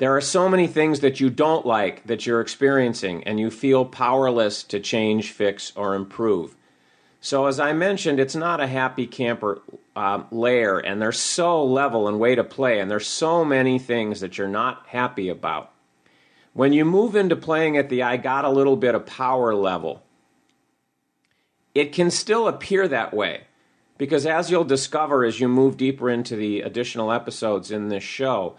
There 0.00 0.16
are 0.16 0.22
so 0.22 0.48
many 0.48 0.66
things 0.66 1.00
that 1.00 1.20
you 1.20 1.28
don't 1.28 1.66
like 1.66 2.06
that 2.06 2.24
you're 2.24 2.40
experiencing, 2.40 3.22
and 3.24 3.38
you 3.38 3.50
feel 3.50 3.84
powerless 3.84 4.62
to 4.64 4.80
change, 4.80 5.30
fix, 5.30 5.74
or 5.76 5.94
improve. 5.94 6.56
So, 7.20 7.44
as 7.44 7.60
I 7.60 7.74
mentioned, 7.74 8.18
it's 8.18 8.34
not 8.34 8.62
a 8.62 8.66
happy 8.66 9.06
camper 9.06 9.60
uh, 9.94 10.22
layer, 10.30 10.78
and 10.78 11.02
they're 11.02 11.12
so 11.12 11.62
level 11.62 12.08
and 12.08 12.18
way 12.18 12.34
to 12.34 12.42
play, 12.42 12.80
and 12.80 12.90
there's 12.90 13.06
so 13.06 13.44
many 13.44 13.78
things 13.78 14.20
that 14.20 14.38
you're 14.38 14.48
not 14.48 14.86
happy 14.86 15.28
about. 15.28 15.70
When 16.54 16.72
you 16.72 16.86
move 16.86 17.14
into 17.14 17.36
playing 17.36 17.76
at 17.76 17.90
the 17.90 18.02
I 18.02 18.16
got 18.16 18.46
a 18.46 18.50
little 18.50 18.78
bit 18.78 18.94
of 18.94 19.04
power 19.04 19.54
level, 19.54 20.02
it 21.74 21.92
can 21.92 22.10
still 22.10 22.48
appear 22.48 22.88
that 22.88 23.12
way. 23.12 23.42
Because 23.98 24.24
as 24.24 24.50
you'll 24.50 24.64
discover 24.64 25.26
as 25.26 25.40
you 25.40 25.48
move 25.48 25.76
deeper 25.76 26.08
into 26.08 26.36
the 26.36 26.62
additional 26.62 27.12
episodes 27.12 27.70
in 27.70 27.88
this 27.88 28.02
show, 28.02 28.56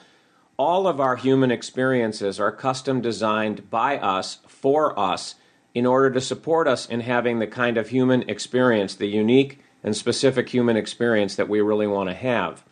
all 0.61 0.87
of 0.87 0.99
our 0.99 1.15
human 1.15 1.49
experiences 1.49 2.39
are 2.39 2.51
custom 2.51 3.01
designed 3.01 3.67
by 3.71 3.97
us 3.97 4.37
for 4.45 4.97
us 4.97 5.33
in 5.73 5.87
order 5.87 6.11
to 6.11 6.21
support 6.21 6.67
us 6.67 6.87
in 6.87 6.99
having 6.99 7.39
the 7.39 7.47
kind 7.47 7.77
of 7.77 7.89
human 7.89 8.21
experience, 8.29 8.93
the 8.93 9.07
unique 9.07 9.59
and 9.83 9.97
specific 9.97 10.49
human 10.49 10.77
experience 10.77 11.35
that 11.35 11.49
we 11.49 11.59
really 11.61 11.87
want 11.87 12.09
to 12.09 12.13
have. 12.13 12.63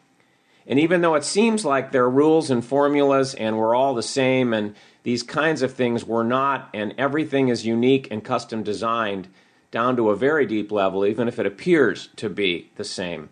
And 0.67 0.79
even 0.79 1.01
though 1.01 1.15
it 1.15 1.23
seems 1.23 1.65
like 1.65 1.91
there 1.91 2.03
are 2.03 2.09
rules 2.11 2.51
and 2.51 2.63
formulas 2.63 3.33
and 3.33 3.57
we're 3.57 3.73
all 3.73 3.95
the 3.95 4.03
same 4.03 4.53
and 4.53 4.75
these 5.01 5.23
kinds 5.23 5.63
of 5.63 5.73
things, 5.73 6.05
we're 6.05 6.21
not, 6.21 6.69
and 6.75 6.93
everything 6.95 7.47
is 7.47 7.65
unique 7.65 8.07
and 8.11 8.23
custom 8.23 8.61
designed 8.61 9.29
down 9.71 9.95
to 9.95 10.11
a 10.11 10.15
very 10.15 10.45
deep 10.45 10.71
level, 10.71 11.07
even 11.07 11.27
if 11.27 11.39
it 11.39 11.47
appears 11.47 12.09
to 12.17 12.29
be 12.29 12.69
the 12.75 12.83
same. 12.83 13.29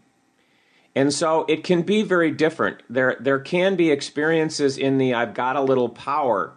And 0.98 1.14
so 1.14 1.46
it 1.48 1.64
can 1.64 1.84
be 1.84 2.02
very 2.02 2.32
different. 2.32 2.82
There, 2.90 3.18
there 3.20 3.38
can 3.38 3.76
be 3.76 3.92
experiences 3.92 4.80
in 4.80 4.98
the 4.98 5.14
I've 5.14 5.36
got 5.36 5.56
a 5.56 5.62
little 5.62 5.90
power 5.90 6.54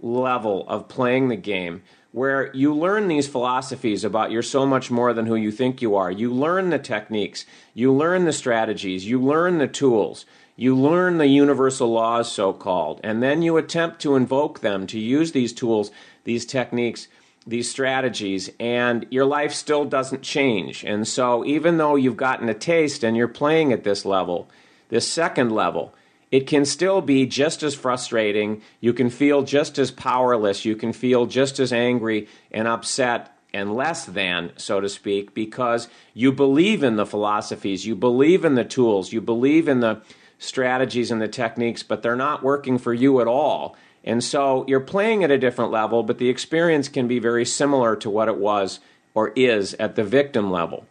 level 0.00 0.68
of 0.68 0.88
playing 0.88 1.28
the 1.28 1.36
game 1.36 1.84
where 2.10 2.52
you 2.56 2.74
learn 2.74 3.06
these 3.06 3.28
philosophies 3.28 4.02
about 4.02 4.32
you're 4.32 4.42
so 4.42 4.66
much 4.66 4.90
more 4.90 5.12
than 5.12 5.26
who 5.26 5.36
you 5.36 5.52
think 5.52 5.80
you 5.80 5.94
are. 5.94 6.10
You 6.10 6.34
learn 6.34 6.70
the 6.70 6.78
techniques, 6.80 7.46
you 7.72 7.92
learn 7.92 8.24
the 8.24 8.32
strategies, 8.32 9.06
you 9.06 9.22
learn 9.22 9.58
the 9.58 9.68
tools, 9.68 10.26
you 10.56 10.76
learn 10.76 11.18
the 11.18 11.28
universal 11.28 11.86
laws, 11.86 12.32
so 12.32 12.52
called, 12.52 13.00
and 13.04 13.22
then 13.22 13.42
you 13.42 13.56
attempt 13.56 14.00
to 14.00 14.16
invoke 14.16 14.58
them, 14.58 14.88
to 14.88 14.98
use 14.98 15.30
these 15.30 15.52
tools, 15.52 15.92
these 16.24 16.44
techniques, 16.44 17.06
these 17.46 17.70
strategies, 17.70 18.50
and 18.58 19.06
your 19.10 19.24
life 19.24 19.52
still 19.52 19.84
doesn't 19.84 20.22
change. 20.22 20.84
And 20.84 21.06
so, 21.06 21.44
even 21.44 21.76
though 21.76 21.96
you've 21.96 22.16
gotten 22.16 22.48
a 22.48 22.54
taste 22.54 23.04
and 23.04 23.16
you're 23.16 23.28
playing 23.28 23.72
at 23.72 23.84
this 23.84 24.04
level, 24.04 24.48
this 24.88 25.06
second 25.06 25.50
level, 25.52 25.94
it 26.30 26.46
can 26.46 26.64
still 26.64 27.00
be 27.00 27.26
just 27.26 27.62
as 27.62 27.74
frustrating. 27.74 28.62
You 28.80 28.92
can 28.92 29.10
feel 29.10 29.42
just 29.42 29.78
as 29.78 29.90
powerless. 29.90 30.64
You 30.64 30.74
can 30.74 30.92
feel 30.92 31.26
just 31.26 31.60
as 31.60 31.72
angry 31.72 32.28
and 32.50 32.66
upset 32.66 33.36
and 33.52 33.74
less 33.74 34.04
than, 34.04 34.50
so 34.56 34.80
to 34.80 34.88
speak, 34.88 35.32
because 35.32 35.86
you 36.12 36.32
believe 36.32 36.82
in 36.82 36.96
the 36.96 37.06
philosophies, 37.06 37.86
you 37.86 37.94
believe 37.94 38.44
in 38.44 38.56
the 38.56 38.64
tools, 38.64 39.12
you 39.12 39.20
believe 39.20 39.68
in 39.68 39.78
the 39.78 40.02
strategies 40.38 41.12
and 41.12 41.22
the 41.22 41.28
techniques, 41.28 41.84
but 41.84 42.02
they're 42.02 42.16
not 42.16 42.42
working 42.42 42.78
for 42.78 42.92
you 42.92 43.20
at 43.20 43.28
all. 43.28 43.76
And 44.04 44.22
so 44.22 44.64
you're 44.68 44.80
playing 44.80 45.24
at 45.24 45.30
a 45.30 45.38
different 45.38 45.70
level, 45.70 46.02
but 46.02 46.18
the 46.18 46.28
experience 46.28 46.88
can 46.88 47.08
be 47.08 47.18
very 47.18 47.46
similar 47.46 47.96
to 47.96 48.10
what 48.10 48.28
it 48.28 48.36
was 48.36 48.80
or 49.14 49.32
is 49.34 49.74
at 49.74 49.96
the 49.96 50.04
victim 50.04 50.50
level. 50.50 50.86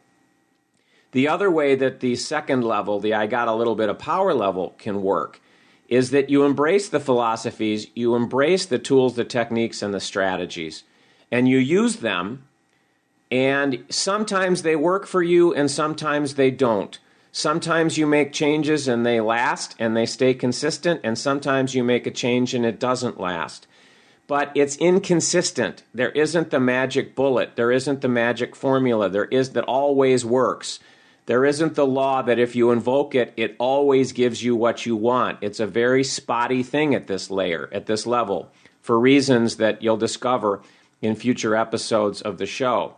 The 1.12 1.28
other 1.28 1.52
way 1.52 1.76
that 1.76 2.00
the 2.00 2.16
second 2.16 2.64
level, 2.64 3.00
the 3.00 3.14
I 3.14 3.28
got 3.28 3.48
a 3.48 3.54
little 3.54 3.76
bit 3.76 3.90
of 3.90 4.00
power 4.00 4.34
level, 4.34 4.74
can 4.80 5.04
work 5.04 5.40
is 5.88 6.10
that 6.10 6.30
you 6.30 6.44
embrace 6.44 6.90
the 6.90 7.00
philosophies, 7.00 7.88
you 7.94 8.16
embrace 8.16 8.66
the 8.66 8.80
tools, 8.80 9.16
the 9.16 9.24
techniques, 9.24 9.84
and 9.84 9.94
the 9.94 10.00
strategies, 10.00 10.84
and 11.32 11.48
you 11.48 11.60
use 11.60 11.98
them. 11.98 12.48
And 13.30 13.84
sometimes 13.90 14.64
they 14.64 14.76
work 14.76 15.06
for 15.06 15.22
you, 15.22 15.54
and 15.54 15.70
sometimes 15.70 16.34
they 16.34 16.50
don't. 16.50 16.98
Sometimes 17.36 17.98
you 17.98 18.06
make 18.06 18.32
changes 18.32 18.88
and 18.88 19.04
they 19.04 19.20
last 19.20 19.76
and 19.80 19.98
they 19.98 20.06
stay 20.06 20.36
consistent, 20.36 21.02
and 21.04 21.18
sometimes 21.18 21.74
you 21.74 21.84
make 21.84 22.06
a 22.06 22.12
change 22.12 22.54
and 22.54 22.64
it 22.64 22.80
doesn't 22.80 23.20
last. 23.20 23.66
But 24.28 24.52
it's 24.54 24.78
inconsistent. 24.78 25.82
There 25.96 26.12
isn't 26.12 26.52
the 26.52 26.60
magic 26.60 27.16
bullet. 27.16 27.56
There 27.56 27.72
isn't 27.72 28.02
the 28.02 28.08
magic 28.08 28.56
formula. 28.56 29.10
There 29.10 29.26
is 29.26 29.54
that 29.54 29.64
always 29.64 30.24
works. 30.24 30.78
There 31.26 31.44
isn't 31.44 31.74
the 31.74 31.88
law 31.88 32.22
that 32.22 32.38
if 32.38 32.56
you 32.56 32.70
invoke 32.70 33.16
it, 33.16 33.34
it 33.36 33.56
always 33.58 34.12
gives 34.12 34.44
you 34.44 34.56
what 34.56 34.86
you 34.86 34.96
want. 34.96 35.40
It's 35.42 35.60
a 35.60 35.66
very 35.66 36.04
spotty 36.04 36.62
thing 36.62 36.94
at 36.94 37.08
this 37.08 37.32
layer, 37.32 37.68
at 37.72 37.88
this 37.88 38.06
level, 38.06 38.52
for 38.80 39.00
reasons 39.00 39.58
that 39.58 39.82
you'll 39.82 39.98
discover 39.98 40.62
in 41.02 41.16
future 41.16 41.56
episodes 41.56 42.22
of 42.22 42.38
the 42.38 42.46
show. 42.46 42.94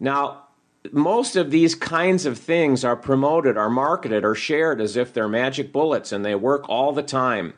Now, 0.00 0.44
most 0.92 1.36
of 1.36 1.50
these 1.50 1.74
kinds 1.74 2.26
of 2.26 2.38
things 2.38 2.84
are 2.84 2.96
promoted, 2.96 3.56
are 3.56 3.70
marketed, 3.70 4.24
are 4.24 4.34
shared 4.34 4.80
as 4.80 4.96
if 4.96 5.12
they're 5.12 5.28
magic 5.28 5.72
bullets 5.72 6.12
and 6.12 6.24
they 6.24 6.34
work 6.34 6.68
all 6.68 6.92
the 6.92 7.02
time. 7.02 7.54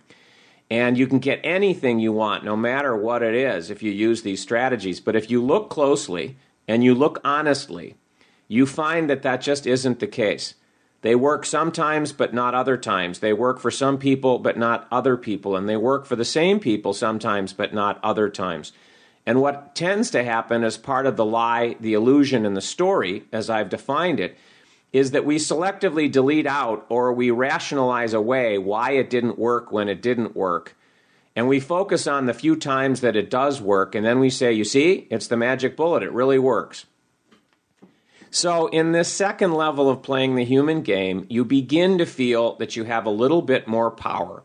And 0.70 0.96
you 0.96 1.06
can 1.06 1.18
get 1.18 1.40
anything 1.42 1.98
you 1.98 2.12
want, 2.12 2.44
no 2.44 2.56
matter 2.56 2.96
what 2.96 3.22
it 3.22 3.34
is, 3.34 3.70
if 3.70 3.82
you 3.82 3.90
use 3.90 4.22
these 4.22 4.40
strategies. 4.40 5.00
But 5.00 5.16
if 5.16 5.30
you 5.30 5.44
look 5.44 5.68
closely 5.68 6.36
and 6.68 6.84
you 6.84 6.94
look 6.94 7.20
honestly, 7.24 7.96
you 8.46 8.66
find 8.66 9.10
that 9.10 9.22
that 9.22 9.40
just 9.40 9.66
isn't 9.66 9.98
the 9.98 10.06
case. 10.06 10.54
They 11.02 11.14
work 11.14 11.46
sometimes, 11.46 12.12
but 12.12 12.34
not 12.34 12.54
other 12.54 12.76
times. 12.76 13.18
They 13.18 13.32
work 13.32 13.58
for 13.58 13.70
some 13.70 13.98
people, 13.98 14.38
but 14.38 14.58
not 14.58 14.86
other 14.92 15.16
people. 15.16 15.56
And 15.56 15.68
they 15.68 15.76
work 15.76 16.06
for 16.06 16.14
the 16.14 16.24
same 16.24 16.60
people 16.60 16.92
sometimes, 16.92 17.52
but 17.52 17.72
not 17.74 17.98
other 18.02 18.28
times. 18.28 18.72
And 19.30 19.40
what 19.40 19.76
tends 19.76 20.10
to 20.10 20.24
happen 20.24 20.64
as 20.64 20.76
part 20.76 21.06
of 21.06 21.16
the 21.16 21.24
lie, 21.24 21.76
the 21.78 21.94
illusion, 21.94 22.44
and 22.44 22.56
the 22.56 22.60
story, 22.60 23.22
as 23.30 23.48
I've 23.48 23.68
defined 23.68 24.18
it, 24.18 24.36
is 24.92 25.12
that 25.12 25.24
we 25.24 25.36
selectively 25.36 26.10
delete 26.10 26.48
out 26.48 26.84
or 26.88 27.12
we 27.12 27.30
rationalize 27.30 28.12
away 28.12 28.58
why 28.58 28.90
it 28.90 29.08
didn't 29.08 29.38
work 29.38 29.70
when 29.70 29.88
it 29.88 30.02
didn't 30.02 30.34
work. 30.34 30.76
And 31.36 31.46
we 31.46 31.60
focus 31.60 32.08
on 32.08 32.26
the 32.26 32.34
few 32.34 32.56
times 32.56 33.02
that 33.02 33.14
it 33.14 33.30
does 33.30 33.62
work, 33.62 33.94
and 33.94 34.04
then 34.04 34.18
we 34.18 34.30
say, 34.30 34.52
you 34.52 34.64
see, 34.64 35.06
it's 35.12 35.28
the 35.28 35.36
magic 35.36 35.76
bullet, 35.76 36.02
it 36.02 36.10
really 36.10 36.40
works. 36.40 36.86
So, 38.32 38.66
in 38.66 38.90
this 38.90 39.12
second 39.12 39.54
level 39.54 39.88
of 39.88 40.02
playing 40.02 40.34
the 40.34 40.44
human 40.44 40.82
game, 40.82 41.26
you 41.28 41.44
begin 41.44 41.98
to 41.98 42.04
feel 42.04 42.56
that 42.56 42.74
you 42.74 42.82
have 42.82 43.06
a 43.06 43.10
little 43.10 43.42
bit 43.42 43.68
more 43.68 43.92
power. 43.92 44.42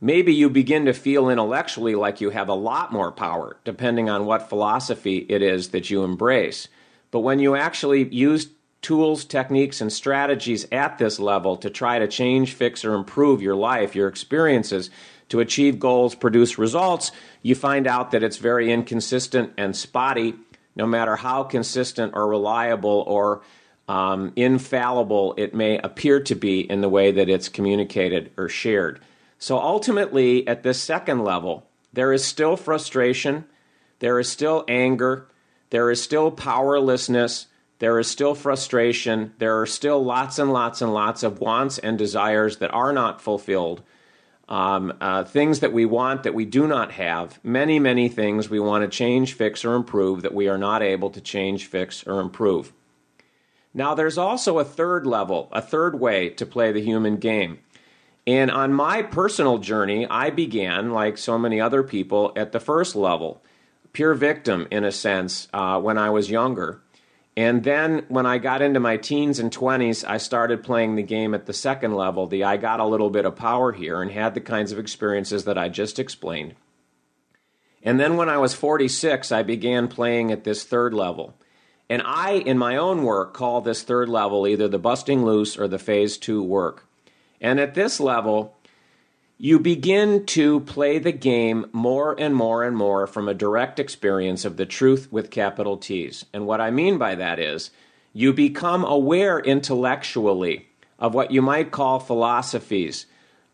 Maybe 0.00 0.32
you 0.32 0.48
begin 0.48 0.86
to 0.86 0.94
feel 0.94 1.28
intellectually 1.28 1.94
like 1.94 2.20
you 2.20 2.30
have 2.30 2.48
a 2.48 2.54
lot 2.54 2.92
more 2.92 3.12
power, 3.12 3.58
depending 3.64 4.08
on 4.08 4.24
what 4.24 4.48
philosophy 4.48 5.26
it 5.28 5.42
is 5.42 5.68
that 5.70 5.90
you 5.90 6.04
embrace. 6.04 6.68
But 7.10 7.20
when 7.20 7.38
you 7.38 7.54
actually 7.54 8.08
use 8.08 8.48
tools, 8.80 9.26
techniques, 9.26 9.82
and 9.82 9.92
strategies 9.92 10.66
at 10.72 10.96
this 10.96 11.18
level 11.20 11.56
to 11.58 11.68
try 11.68 11.98
to 11.98 12.08
change, 12.08 12.54
fix, 12.54 12.82
or 12.82 12.94
improve 12.94 13.42
your 13.42 13.56
life, 13.56 13.94
your 13.94 14.08
experiences, 14.08 14.90
to 15.28 15.40
achieve 15.40 15.78
goals, 15.78 16.14
produce 16.14 16.58
results, 16.58 17.12
you 17.42 17.54
find 17.54 17.86
out 17.86 18.10
that 18.10 18.22
it's 18.22 18.38
very 18.38 18.72
inconsistent 18.72 19.52
and 19.56 19.76
spotty 19.76 20.34
no 20.74 20.86
matter 20.86 21.16
how 21.16 21.42
consistent 21.42 22.12
or 22.14 22.26
reliable 22.26 23.04
or 23.06 23.42
um, 23.88 24.32
infallible 24.36 25.34
it 25.36 25.54
may 25.54 25.78
appear 25.78 26.20
to 26.20 26.34
be 26.34 26.60
in 26.60 26.80
the 26.80 26.88
way 26.88 27.10
that 27.12 27.28
it's 27.28 27.48
communicated 27.48 28.30
or 28.36 28.48
shared. 28.48 29.00
So 29.40 29.58
ultimately, 29.58 30.46
at 30.46 30.62
this 30.62 30.80
second 30.80 31.24
level, 31.24 31.66
there 31.92 32.12
is 32.12 32.24
still 32.24 32.56
frustration, 32.56 33.46
there 33.98 34.20
is 34.20 34.28
still 34.28 34.64
anger, 34.68 35.26
there 35.70 35.90
is 35.90 36.00
still 36.00 36.30
powerlessness, 36.30 37.46
there 37.80 37.98
is 37.98 38.06
still 38.06 38.36
frustration, 38.36 39.32
there 39.38 39.60
are 39.60 39.66
still 39.66 40.04
lots 40.04 40.38
and 40.38 40.52
lots 40.52 40.80
and 40.80 40.94
lots 40.94 41.24
of 41.24 41.40
wants 41.40 41.78
and 41.78 41.98
desires 41.98 42.58
that 42.58 42.70
are 42.70 42.92
not 42.92 43.20
fulfilled 43.20 43.82
um, 44.50 44.92
uh, 45.00 45.22
things 45.22 45.60
that 45.60 45.72
we 45.72 45.84
want 45.84 46.24
that 46.24 46.34
we 46.34 46.44
do 46.44 46.66
not 46.66 46.92
have, 46.92 47.38
many, 47.44 47.78
many 47.78 48.08
things 48.08 48.50
we 48.50 48.58
want 48.58 48.82
to 48.82 48.88
change, 48.88 49.34
fix, 49.34 49.64
or 49.64 49.74
improve 49.74 50.22
that 50.22 50.34
we 50.34 50.48
are 50.48 50.58
not 50.58 50.82
able 50.82 51.08
to 51.10 51.20
change, 51.20 51.66
fix, 51.66 52.04
or 52.04 52.20
improve. 52.20 52.72
Now, 53.72 53.94
there's 53.94 54.18
also 54.18 54.58
a 54.58 54.64
third 54.64 55.06
level, 55.06 55.48
a 55.52 55.62
third 55.62 56.00
way 56.00 56.30
to 56.30 56.44
play 56.44 56.72
the 56.72 56.82
human 56.82 57.16
game. 57.16 57.60
And 58.26 58.50
on 58.50 58.72
my 58.72 59.02
personal 59.02 59.58
journey, 59.58 60.06
I 60.06 60.30
began, 60.30 60.90
like 60.90 61.18
so 61.18 61.38
many 61.38 61.60
other 61.60 61.82
people, 61.82 62.32
at 62.36 62.52
the 62.52 62.60
first 62.60 62.94
level, 62.94 63.42
pure 63.92 64.14
victim 64.14 64.68
in 64.70 64.84
a 64.84 64.92
sense, 64.92 65.48
uh, 65.52 65.80
when 65.80 65.98
I 65.98 66.10
was 66.10 66.30
younger. 66.30 66.82
And 67.36 67.64
then 67.64 68.04
when 68.08 68.26
I 68.26 68.38
got 68.38 68.60
into 68.60 68.80
my 68.80 68.96
teens 68.96 69.38
and 69.38 69.50
20s, 69.50 70.04
I 70.06 70.18
started 70.18 70.62
playing 70.62 70.96
the 70.96 71.02
game 71.02 71.32
at 71.32 71.46
the 71.46 71.52
second 71.52 71.94
level, 71.94 72.26
the 72.26 72.44
I 72.44 72.56
got 72.56 72.80
a 72.80 72.86
little 72.86 73.08
bit 73.08 73.24
of 73.24 73.36
power 73.36 73.72
here, 73.72 74.02
and 74.02 74.10
had 74.10 74.34
the 74.34 74.40
kinds 74.40 74.72
of 74.72 74.78
experiences 74.78 75.44
that 75.44 75.56
I 75.56 75.68
just 75.68 75.98
explained. 75.98 76.54
And 77.82 77.98
then 77.98 78.16
when 78.16 78.28
I 78.28 78.36
was 78.36 78.52
46, 78.52 79.32
I 79.32 79.42
began 79.42 79.88
playing 79.88 80.30
at 80.30 80.44
this 80.44 80.64
third 80.64 80.92
level. 80.92 81.34
And 81.88 82.02
I, 82.04 82.32
in 82.32 82.58
my 82.58 82.76
own 82.76 83.04
work, 83.04 83.32
call 83.32 83.62
this 83.62 83.82
third 83.82 84.08
level 84.08 84.46
either 84.46 84.68
the 84.68 84.78
busting 84.78 85.24
loose 85.24 85.56
or 85.56 85.66
the 85.66 85.78
phase 85.78 86.18
two 86.18 86.42
work. 86.42 86.86
And 87.40 87.58
at 87.58 87.74
this 87.74 88.00
level, 88.00 88.56
you 89.38 89.58
begin 89.58 90.26
to 90.26 90.60
play 90.60 90.98
the 90.98 91.12
game 91.12 91.64
more 91.72 92.14
and 92.18 92.36
more 92.36 92.62
and 92.62 92.76
more 92.76 93.06
from 93.06 93.28
a 93.28 93.34
direct 93.34 93.78
experience 93.78 94.44
of 94.44 94.58
the 94.58 94.66
truth 94.66 95.10
with 95.10 95.30
capital 95.30 95.78
T's. 95.78 96.26
And 96.34 96.46
what 96.46 96.60
I 96.60 96.70
mean 96.70 96.98
by 96.98 97.14
that 97.14 97.38
is 97.38 97.70
you 98.12 98.34
become 98.34 98.84
aware 98.84 99.38
intellectually 99.38 100.68
of 100.98 101.14
what 101.14 101.30
you 101.30 101.40
might 101.40 101.70
call 101.70 101.98
philosophies 101.98 103.06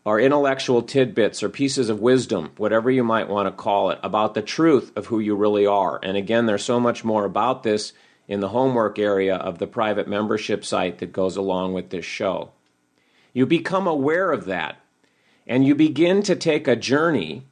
or 0.03 0.19
intellectual 0.19 0.81
tidbits 0.81 1.41
or 1.41 1.47
pieces 1.47 1.89
of 1.89 2.01
wisdom, 2.01 2.51
whatever 2.57 2.91
you 2.91 3.03
might 3.03 3.29
want 3.29 3.47
to 3.47 3.51
call 3.51 3.89
it, 3.91 3.99
about 4.03 4.33
the 4.33 4.41
truth 4.41 4.91
of 4.97 5.05
who 5.05 5.19
you 5.19 5.35
really 5.35 5.65
are. 5.65 5.99
And 6.03 6.17
again, 6.17 6.45
there's 6.45 6.65
so 6.65 6.79
much 6.79 7.05
more 7.05 7.23
about 7.23 7.63
this 7.63 7.93
in 8.27 8.41
the 8.41 8.49
homework 8.49 8.99
area 8.99 9.35
of 9.35 9.57
the 9.57 9.67
private 9.67 10.07
membership 10.07 10.65
site 10.65 10.97
that 10.99 11.13
goes 11.13 11.37
along 11.37 11.73
with 11.73 11.89
this 11.91 12.05
show. 12.05 12.51
You 13.37 13.45
become 13.45 13.85
aware 13.85 14.31
of 14.31 14.45
that 14.45 14.77
And 15.45 15.63
you 15.63 15.75
begin 15.75 16.23
to 16.23 16.35
take 16.35 16.67
a 16.67 16.75
journey 16.75 17.43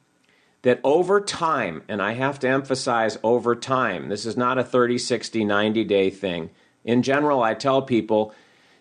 that 0.62 0.80
over 0.82 1.20
time, 1.20 1.84
and 1.86 2.02
I 2.02 2.14
have 2.14 2.40
to 2.40 2.48
emphasize 2.48 3.18
over 3.22 3.54
time, 3.54 4.08
this 4.08 4.26
is 4.26 4.36
not 4.36 4.58
a 4.58 4.64
30, 4.64 4.98
60, 4.98 5.44
90 5.44 5.84
day 5.84 6.10
thing. 6.10 6.50
In 6.84 7.04
general, 7.04 7.40
I 7.40 7.54
tell 7.54 7.82
people 7.82 8.34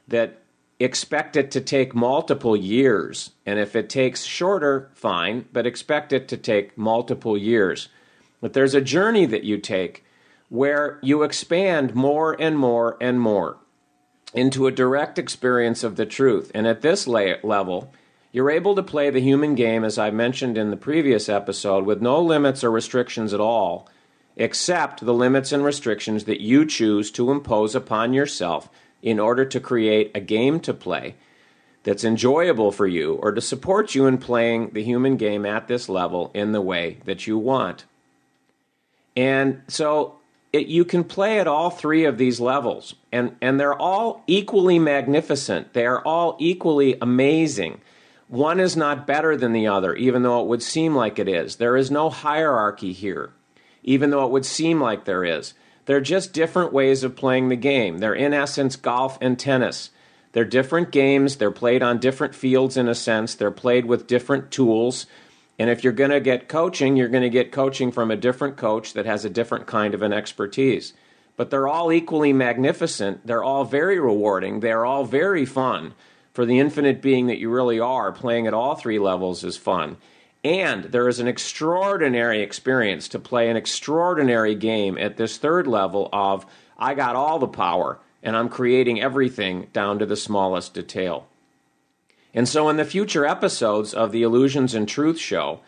that 0.08 0.42
expect 0.80 1.36
it 1.36 1.52
to 1.52 1.62
take 1.62 1.94
multiple 1.94 2.58
years. 2.58 3.30
And 3.46 3.60
if 3.60 3.76
it 3.76 3.88
takes 3.88 4.24
shorter, 4.24 4.90
fine, 4.96 5.46
but 5.54 5.68
expect 5.68 6.12
it 6.12 6.28
to 6.30 6.38
take 6.38 6.76
multiple 6.76 7.38
years. 7.38 7.88
But 8.42 8.54
there's 8.54 8.74
a 8.74 8.82
journey 8.82 9.28
that 9.28 9.44
you 9.44 9.60
take 9.60 10.04
where 10.50 10.98
you 11.04 11.22
expand 11.22 11.94
more 11.94 12.36
and 12.42 12.58
more 12.58 12.98
and 13.00 13.22
more 13.22 13.60
into 14.36 14.68
a 14.68 14.72
direct 14.72 15.18
experience 15.18 15.84
of 15.84 15.96
the 15.96 16.06
truth. 16.06 16.52
And 16.54 16.68
at 16.68 16.82
this 16.82 17.08
level, 17.08 17.92
you're 18.32 18.52
able 18.52 18.76
to 18.76 18.84
play 18.84 19.10
the 19.10 19.22
human 19.22 19.56
game, 19.56 19.84
as 19.86 19.98
I 19.98 20.12
mentioned 20.12 20.58
in 20.58 20.70
the 20.70 20.78
previous 20.78 21.30
episode, 21.30 21.86
with 21.86 22.02
no 22.02 22.22
limits 22.22 22.64
or 22.64 22.70
restrictions 22.70 23.34
at 23.34 23.40
all, 23.40 23.90
except 24.36 25.06
the 25.06 25.14
limits 25.14 25.54
and 25.54 25.64
restrictions 25.64 26.26
that 26.26 26.42
you 26.42 26.66
choose 26.66 27.10
to 27.12 27.32
impose 27.32 27.76
upon 27.76 28.14
yourself 28.14 28.70
in 29.02 29.20
order 29.20 29.46
to 29.46 29.60
create 29.62 30.12
a 30.14 30.20
game 30.20 30.60
to 30.60 30.74
play 30.74 31.16
that's 31.84 32.04
enjoyable 32.04 32.72
for 32.72 32.88
you 32.88 33.14
or 33.22 33.32
to 33.32 33.40
support 33.40 33.96
you 33.96 34.06
in 34.08 34.18
playing 34.18 34.72
the 34.72 34.84
human 34.84 35.16
game 35.16 35.46
at 35.46 35.68
this 35.68 35.88
level 35.88 36.32
in 36.34 36.52
the 36.52 36.62
way 36.62 36.98
that 37.06 37.26
you 37.28 37.38
want. 37.38 37.86
And 39.16 39.62
so 39.70 40.15
it, 40.56 40.68
you 40.68 40.86
can 40.86 41.04
play 41.04 41.40
at 41.40 41.48
all 41.48 41.70
three 41.70 42.06
of 42.06 42.18
these 42.18 42.40
levels, 42.40 42.96
and, 43.12 43.36
and 43.42 43.60
they're 43.60 43.80
all 43.80 44.24
equally 44.26 44.80
magnificent. 44.80 45.74
They 45.74 45.86
are 45.86 46.02
all 46.02 46.38
equally 46.40 46.98
amazing. 47.02 47.82
One 48.30 48.62
is 48.62 48.78
not 48.78 49.06
better 49.06 49.36
than 49.36 49.52
the 49.52 49.68
other, 49.68 49.94
even 49.96 50.24
though 50.24 50.42
it 50.42 50.48
would 50.48 50.64
seem 50.64 50.96
like 50.96 51.20
it 51.20 51.28
is. 51.28 51.58
There 51.58 51.76
is 51.76 51.92
no 51.92 52.10
hierarchy 52.10 52.94
here, 52.94 53.32
even 53.84 54.10
though 54.10 54.26
it 54.26 54.32
would 54.32 54.46
seem 54.46 54.80
like 54.80 55.04
there 55.04 55.26
is. 55.26 55.54
They're 55.86 56.02
just 56.02 56.34
different 56.34 56.74
ways 56.74 57.04
of 57.04 57.16
playing 57.16 57.50
the 57.50 57.56
game. 57.56 57.98
They're, 57.98 58.16
in 58.16 58.34
essence, 58.34 58.78
golf 58.78 59.18
and 59.22 59.38
tennis. 59.38 59.92
They're 60.32 60.46
different 60.46 60.92
games. 60.92 61.36
They're 61.36 61.52
played 61.52 61.84
on 61.84 62.00
different 62.00 62.34
fields, 62.34 62.78
in 62.78 62.88
a 62.88 62.96
sense. 62.96 63.36
They're 63.36 63.52
played 63.52 63.86
with 63.86 64.08
different 64.08 64.52
tools. 64.52 65.06
And 65.58 65.70
if 65.70 65.84
you're 65.84 65.94
going 65.94 66.12
to 66.12 66.20
get 66.20 66.50
coaching, 66.50 66.96
you're 66.96 67.08
going 67.08 67.24
to 67.24 67.30
get 67.30 67.52
coaching 67.52 67.92
from 67.92 68.12
a 68.12 68.18
different 68.18 68.58
coach 68.58 68.94
that 68.94 69.06
has 69.06 69.24
a 69.24 69.30
different 69.30 69.68
kind 69.68 69.94
of 69.94 70.02
an 70.02 70.12
expertise. 70.12 70.94
But 71.38 71.50
they're 71.50 71.68
all 71.68 71.92
equally 71.92 72.34
magnificent. 72.34 73.26
They're 73.26 73.44
all 73.44 73.66
very 73.66 74.00
rewarding. 74.00 74.60
They're 74.60 74.86
all 74.86 75.06
very 75.06 75.46
fun. 75.46 75.94
For 76.34 76.46
the 76.46 76.60
infinite 76.60 77.02
being 77.02 77.28
that 77.28 77.40
you 77.40 77.50
really 77.50 77.80
are, 77.80 78.12
playing 78.12 78.48
at 78.48 78.54
all 78.54 78.76
three 78.76 79.00
levels 79.00 79.44
is 79.44 79.56
fun. 79.56 79.98
And 80.44 80.86
there 80.86 81.08
is 81.08 81.20
an 81.20 81.28
extraordinary 81.28 82.42
experience 82.42 83.08
to 83.10 83.20
play 83.20 83.50
an 83.50 83.56
extraordinary 83.56 84.54
game 84.54 84.98
at 84.98 85.18
this 85.18 85.38
third 85.38 85.66
level 85.66 86.10
of 86.12 86.46
I 86.78 86.94
got 86.94 87.16
all 87.16 87.40
the 87.40 87.48
power 87.48 88.00
and 88.22 88.36
I'm 88.36 88.50
creating 88.50 89.02
everything 89.02 89.68
down 89.72 90.00
to 90.00 90.06
the 90.06 90.16
smallest 90.16 90.74
detail. 90.74 91.28
And 92.36 92.50
so, 92.50 92.68
in 92.68 92.76
the 92.76 92.84
future 92.84 93.26
episodes 93.26 93.94
of 93.94 94.12
the 94.12 94.22
Illusions 94.22 94.76
and 94.76 94.88
Truth 94.88 95.18
show, 95.18 95.62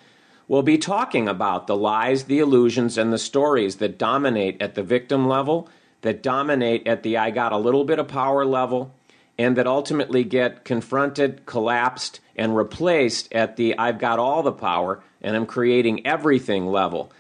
we'll 0.50 0.64
be 0.64 0.78
talking 0.78 1.30
about 1.30 1.66
the 1.66 1.78
lies, 1.78 2.26
the 2.26 2.40
illusions, 2.40 2.98
and 2.98 3.12
the 3.12 3.18
stories 3.18 3.78
that 3.78 3.98
dominate 3.98 4.62
at 4.62 4.76
the 4.76 4.84
victim 4.84 5.30
level, 5.30 5.70
that 6.02 6.22
dominate 6.22 6.86
at 6.86 7.04
the 7.04 7.18
I 7.18 7.32
got 7.32 7.54
a 7.54 7.58
little 7.58 7.86
bit 7.86 8.00
of 8.00 8.10
power 8.10 8.46
level, 8.46 8.94
and 9.38 9.56
that 9.56 9.66
ultimately 9.66 10.26
get 10.26 10.66
confronted, 10.66 11.46
collapsed, 11.46 12.20
and 12.36 12.56
replaced 12.56 13.34
at 13.34 13.56
the 13.56 13.78
I've 13.78 13.98
got 14.00 14.20
all 14.20 14.44
the 14.44 14.52
power 14.52 15.02
and 15.22 15.36
I'm 15.36 15.46
creating 15.46 16.06
everything 16.06 16.68
level 16.68 17.12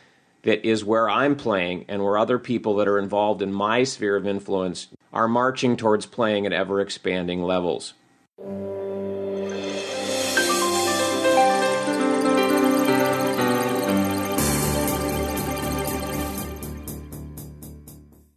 that 0.43 0.67
is 0.67 0.85
where 0.85 1.09
I'm 1.09 1.35
playing 1.35 1.85
and 1.87 2.03
where 2.03 2.17
other 2.17 2.39
people 2.39 2.75
that 2.75 2.87
are 2.87 2.99
involved 2.99 3.41
in 3.41 3.51
my 3.51 3.83
sphere 3.83 4.15
of 4.15 4.27
influence 4.27 4.87
are 5.11 5.27
marching 5.27 5.75
towards 5.75 6.05
playing 6.05 6.45
at 6.45 6.53
ever 6.53 6.79
expanding 6.79 7.41
levels. 7.43 7.93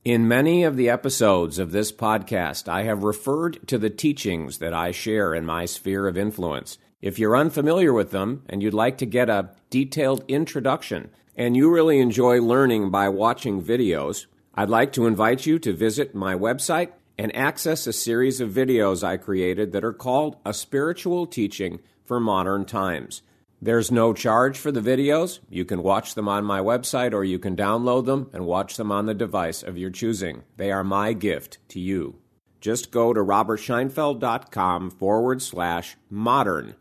In 0.03 0.27
many 0.27 0.65
of 0.65 0.79
the 0.79 0.89
episodes 0.89 1.59
of 1.59 1.73
this 1.73 1.93
podcast, 1.93 2.69
I 2.69 2.85
have 2.85 3.03
referred 3.03 3.69
to 3.69 3.77
the 3.77 3.91
teachings 3.91 4.57
that 4.57 4.73
I 4.73 4.93
share 4.93 5.35
in 5.35 5.45
my 5.45 5.67
sphere 5.67 6.09
of 6.09 6.17
influence. 6.17 6.79
If 7.03 7.19
you're 7.19 7.37
unfamiliar 7.37 7.93
with 7.93 8.11
them 8.11 8.43
and 8.49 8.63
you'd 8.63 8.73
like 8.73 8.97
to 8.99 9.05
get 9.05 9.29
a 9.29 9.51
detailed 9.69 10.25
introduction, 10.27 11.11
and 11.37 11.55
you 11.55 11.71
really 11.71 12.01
enjoy 12.01 12.41
learning 12.41 12.91
by 12.91 13.11
watching 13.11 13.63
videos, 13.63 14.25
I'd 14.55 14.71
like 14.71 14.95
to 14.95 15.07
invite 15.07 15.45
you 15.45 15.59
to 15.59 15.75
visit 15.75 16.15
my 16.15 16.35
website 16.35 16.93
and 17.19 17.37
access 17.37 17.87
a 17.87 17.93
series 17.93 18.41
of 18.41 18.49
videos 18.49 19.05
I 19.05 19.19
created 19.19 19.73
that 19.73 19.85
are 19.85 19.93
called 19.93 20.39
A 20.47 20.55
Spiritual 20.55 21.27
Teaching 21.27 21.79
for 22.07 22.19
Modern 22.19 22.65
Times. 22.65 23.21
There's 23.63 23.91
no 23.91 24.15
charge 24.15 24.59
for 24.59 24.73
the 24.73 24.81
videos. 24.81 25.41
You 25.51 25.67
can 25.67 25.83
watch 25.83 26.15
them 26.15 26.29
on 26.29 26.45
my 26.45 26.61
website 26.61 27.13
or 27.13 27.25
you 27.25 27.39
can 27.39 27.57
download 27.57 28.07
them 28.07 28.31
and 28.33 28.47
watch 28.47 28.77
them 28.79 28.91
on 28.91 29.05
the 29.05 29.13
device 29.13 29.63
of 29.63 29.77
your 29.77 29.91
choosing. 29.91 30.45
They 30.57 30.73
are 30.73 30.83
my 30.83 31.13
gift 31.13 31.59
to 31.69 31.81
you. 31.81 32.17
Just 32.63 32.91
go 32.91 33.13
to 33.13 33.21
robertscheinfeld.com 33.21 34.91
forward 34.93 35.43
slash 35.43 35.97
modern. 36.09 36.75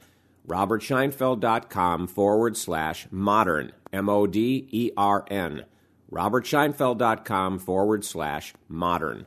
robertscheinfeld.com 0.48 2.08
forward 2.08 2.56
slash 2.56 3.08
modern. 3.12 3.74
M 3.92 4.08
O 4.08 4.26
D 4.26 4.68
E 4.72 4.92
R 4.96 5.26
N. 5.30 5.66
robertscheinfeld.com 6.12 7.60
forward 7.60 8.06
slash 8.06 8.54
modern. 8.70 9.26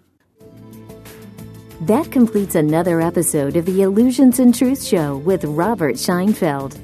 That 1.83 2.11
completes 2.11 2.55
another 2.55 3.01
episode 3.01 3.57
of 3.57 3.67
the 3.67 3.83
Illusions 3.83 4.39
and 4.39 4.55
Truth 4.55 4.85
Show 4.85 5.19
with 5.19 5.45
Robert 5.45 5.97
Scheinfeld. 5.97 6.79